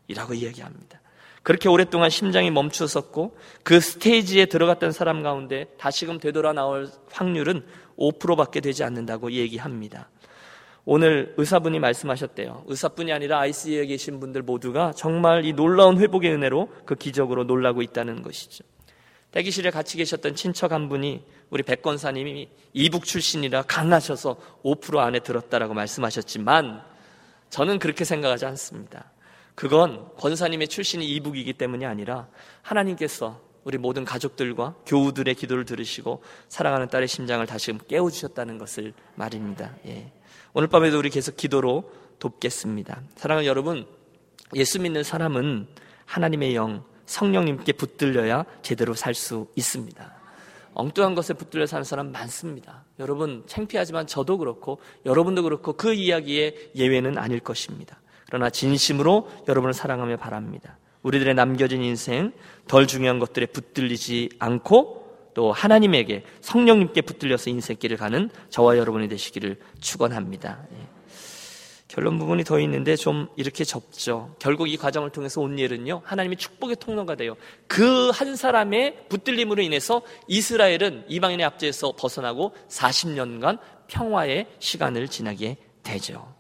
이라고 0.06 0.32
이야기합니다. 0.34 1.00
그렇게 1.42 1.68
오랫동안 1.68 2.08
심장이 2.08 2.52
멈추었고 2.52 3.36
그 3.64 3.80
stage에 3.80 4.46
들어갔던 4.46 4.92
사람 4.92 5.24
가운데 5.24 5.66
다시금 5.76 6.20
되돌아 6.20 6.52
나올 6.52 6.88
확률은 7.10 7.66
5%밖에 7.98 8.60
되지 8.60 8.84
않는다고 8.84 9.32
얘기합니다. 9.32 10.08
오늘 10.86 11.34
의사분이 11.38 11.78
말씀하셨대요. 11.78 12.64
의사뿐이 12.66 13.12
아니라 13.12 13.40
ICU에 13.40 13.86
계신 13.86 14.20
분들 14.20 14.42
모두가 14.42 14.92
정말 14.92 15.44
이 15.44 15.52
놀라운 15.54 15.98
회복의 15.98 16.32
은혜로 16.32 16.68
그 16.84 16.94
기적으로 16.94 17.44
놀라고 17.44 17.80
있다는 17.80 18.22
것이죠. 18.22 18.64
대기실에 19.30 19.70
같이 19.70 19.96
계셨던 19.96 20.36
친척 20.36 20.72
한 20.72 20.88
분이 20.88 21.24
우리 21.50 21.62
백권사님이 21.62 22.48
이북 22.72 23.04
출신이라 23.04 23.62
강하셔서 23.62 24.36
5% 24.62 24.98
안에 24.98 25.20
들었다라고 25.20 25.74
말씀하셨지만 25.74 26.82
저는 27.50 27.78
그렇게 27.78 28.04
생각하지 28.04 28.46
않습니다. 28.46 29.10
그건 29.54 30.08
권사님의 30.18 30.68
출신이 30.68 31.06
이북이기 31.06 31.54
때문이 31.54 31.86
아니라 31.86 32.28
하나님께서 32.62 33.40
우리 33.64 33.78
모든 33.78 34.04
가족들과 34.04 34.74
교우들의 34.86 35.34
기도를 35.34 35.64
들으시고 35.64 36.22
사랑하는 36.48 36.88
딸의 36.88 37.08
심장을 37.08 37.44
다시금 37.46 37.80
깨워주셨다는 37.88 38.58
것을 38.58 38.92
말입니다. 39.14 39.74
예. 39.86 40.12
오늘 40.56 40.68
밤에도 40.68 41.00
우리 41.00 41.10
계속 41.10 41.36
기도로 41.36 41.90
돕겠습니다. 42.20 43.02
사랑하는 43.16 43.44
여러분, 43.48 43.86
예수 44.54 44.80
믿는 44.80 45.02
사람은 45.02 45.66
하나님의 46.04 46.54
영, 46.54 46.84
성령님께 47.06 47.72
붙들려야 47.72 48.44
제대로 48.62 48.94
살 48.94 49.14
수 49.14 49.48
있습니다. 49.56 50.14
엉뚱한 50.74 51.16
것에 51.16 51.34
붙들려 51.34 51.66
사는 51.66 51.82
사람 51.82 52.12
많습니다. 52.12 52.84
여러분, 53.00 53.42
창피하지만 53.48 54.06
저도 54.06 54.38
그렇고 54.38 54.78
여러분도 55.04 55.42
그렇고 55.42 55.72
그 55.72 55.92
이야기의 55.92 56.70
예외는 56.76 57.18
아닐 57.18 57.40
것입니다. 57.40 58.00
그러나 58.26 58.48
진심으로 58.48 59.28
여러분을 59.48 59.74
사랑하며 59.74 60.18
바랍니다. 60.18 60.78
우리들의 61.02 61.34
남겨진 61.34 61.82
인생 61.82 62.32
덜 62.68 62.86
중요한 62.86 63.18
것들에 63.18 63.46
붙들리지 63.46 64.30
않고 64.38 65.03
또 65.34 65.52
하나님에게 65.52 66.24
성령님께 66.40 67.02
붙들려서 67.02 67.50
인생길을 67.50 67.96
가는 67.96 68.30
저와 68.50 68.78
여러분이 68.78 69.08
되시기를 69.08 69.58
축원합니다. 69.80 70.66
예. 70.72 70.94
결론 71.88 72.18
부분이 72.18 72.42
더 72.42 72.58
있는데 72.58 72.96
좀 72.96 73.28
이렇게 73.36 73.62
접죠. 73.62 74.34
결국 74.40 74.68
이 74.68 74.76
과정을 74.76 75.10
통해서 75.10 75.40
온 75.40 75.56
일은요, 75.58 76.02
하나님의 76.04 76.38
축복의 76.38 76.76
통로가 76.80 77.14
돼요. 77.14 77.36
그 77.68 78.10
한 78.10 78.36
사람의 78.36 79.08
붙들림으로 79.08 79.62
인해서 79.62 80.02
이스라엘은 80.28 81.04
이방인의 81.08 81.44
압제에서 81.46 81.94
벗어나고 81.96 82.54
40년간 82.68 83.58
평화의 83.88 84.46
시간을 84.58 85.08
지나게 85.08 85.56
되죠. 85.82 86.34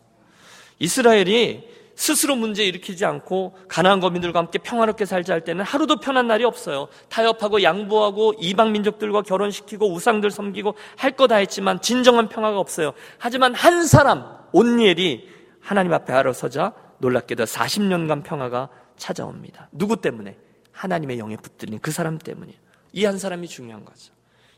이스라엘이 0.78 1.68
스스로 1.96 2.34
문제 2.36 2.64
일으키지 2.64 3.04
않고 3.04 3.54
가나안 3.68 4.00
거민들과 4.00 4.38
함께 4.40 4.58
평화롭게 4.58 5.04
살자 5.04 5.32
할 5.32 5.42
때는 5.42 5.64
하루도 5.64 6.00
편한 6.00 6.26
날이 6.26 6.44
없어요. 6.44 6.88
타협하고 7.08 7.62
양보하고 7.62 8.34
이방 8.38 8.72
민족들과 8.72 9.22
결혼시키고 9.22 9.92
우상들 9.92 10.30
섬기고 10.30 10.74
할 10.96 11.14
거 11.16 11.26
다 11.26 11.36
했지만 11.36 11.80
진정한 11.80 12.28
평화가 12.28 12.58
없어요. 12.58 12.92
하지만 13.18 13.54
한 13.54 13.86
사람 13.86 14.24
온니엘이 14.52 15.28
하나님 15.60 15.92
앞에 15.94 16.12
알아서자 16.12 16.72
놀랍게도 16.98 17.44
40년간 17.44 18.24
평화가 18.24 18.68
찾아옵니다. 18.96 19.68
누구 19.72 20.00
때문에? 20.00 20.36
하나님의 20.72 21.18
영에 21.18 21.36
붙들린 21.36 21.78
그 21.80 21.90
사람 21.92 22.18
때문이에요. 22.18 22.58
이 22.92 23.04
한 23.04 23.18
사람이 23.18 23.48
중요한 23.48 23.84
거죠. 23.84 24.12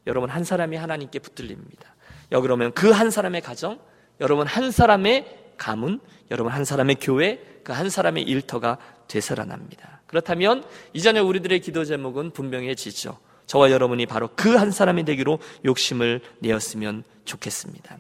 여러분 0.07 0.29
한 0.31 0.45
사람이 0.45 0.77
하나님께 0.77 1.19
붙들립니다. 1.21 1.95
여 2.33 2.41
그러면 2.41 2.73
그한 2.73 3.11
사람의 3.11 3.41
가정, 3.43 3.79
여러분 4.21 4.47
한 4.47 4.71
사람의 4.71 5.46
가문, 5.57 6.01
여러분 6.31 6.53
한 6.53 6.65
사람의 6.65 6.97
교회, 7.01 7.39
그 7.65 7.73
한 7.73 7.91
사람의 7.91 8.23
일터가 8.25 8.79
되살아납니다. 9.09 10.01
그렇다면 10.07 10.65
이전에 10.93 11.19
우리들의 11.21 11.61
기도 11.61 11.85
제목은 11.85 12.31
분명해지죠. 12.31 13.19
저와 13.47 13.71
여러분이 13.71 14.07
바로 14.07 14.29
그 14.37 14.57
한 14.57 14.71
사람이 14.71 15.05
되기로 15.05 15.39
욕심을 15.65 16.21
내었으면 16.41 17.05
좋겠습니다. 17.25 17.99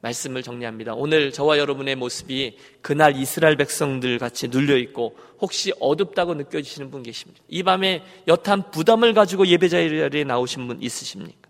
말씀을 0.00 0.42
정리합니다. 0.42 0.94
오늘 0.94 1.32
저와 1.32 1.58
여러분의 1.58 1.96
모습이 1.96 2.58
그날 2.82 3.16
이스라엘 3.16 3.56
백성들 3.56 4.18
같이 4.18 4.48
눌려 4.48 4.76
있고 4.76 5.16
혹시 5.40 5.72
어둡다고 5.80 6.34
느껴지시는 6.34 6.90
분 6.90 7.02
계십니까? 7.02 7.42
이 7.48 7.62
밤에 7.62 8.02
여탄 8.28 8.70
부담을 8.70 9.14
가지고 9.14 9.46
예배 9.46 9.68
자리에 9.68 10.24
나오신 10.24 10.66
분 10.68 10.82
있으십니까? 10.82 11.43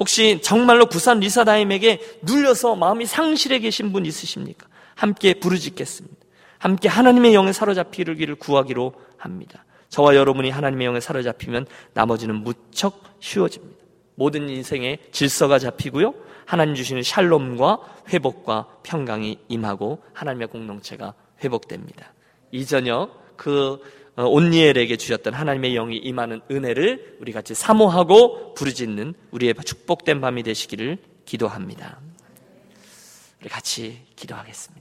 혹시 0.00 0.40
정말로 0.42 0.86
부산 0.86 1.20
리사다임에게 1.20 2.18
눌려서 2.22 2.74
마음이 2.74 3.06
상실해 3.06 3.60
계신 3.60 3.92
분 3.92 4.06
있으십니까? 4.06 4.66
함께 4.96 5.34
부르짖겠습니다. 5.34 6.16
함께 6.58 6.88
하나님의 6.88 7.34
영에 7.34 7.52
사로잡히기를 7.52 8.34
구하기로 8.36 8.94
합니다. 9.18 9.64
저와 9.90 10.14
여러분이 10.16 10.50
하나님의 10.50 10.86
영에 10.86 11.00
사로잡히면 11.00 11.66
나머지는 11.94 12.36
무척 12.36 13.02
쉬워집니다. 13.20 13.80
모든 14.14 14.48
인생의 14.48 14.98
질서가 15.12 15.58
잡히고요. 15.58 16.14
하나님 16.46 16.74
주시는 16.74 17.02
샬롬과 17.02 17.78
회복과 18.08 18.66
평강이 18.82 19.38
임하고 19.48 20.02
하나님의 20.12 20.48
공동체가 20.48 21.14
회복됩니다. 21.42 22.12
이 22.50 22.66
저녁 22.66 23.36
그 23.36 23.80
어, 23.82 23.99
온니엘에게 24.16 24.96
주셨던 24.96 25.34
하나님의 25.34 25.74
영이 25.74 25.96
임하는 25.96 26.40
은혜를 26.50 27.18
우리 27.20 27.32
같이 27.32 27.54
사모하고 27.54 28.54
부르짖는 28.54 29.14
우리의 29.30 29.54
축복된 29.64 30.20
밤이 30.20 30.42
되시기를 30.42 30.98
기도합니다. 31.24 32.00
우리 33.40 33.48
같이 33.48 34.00
기도하겠습니다. 34.16 34.79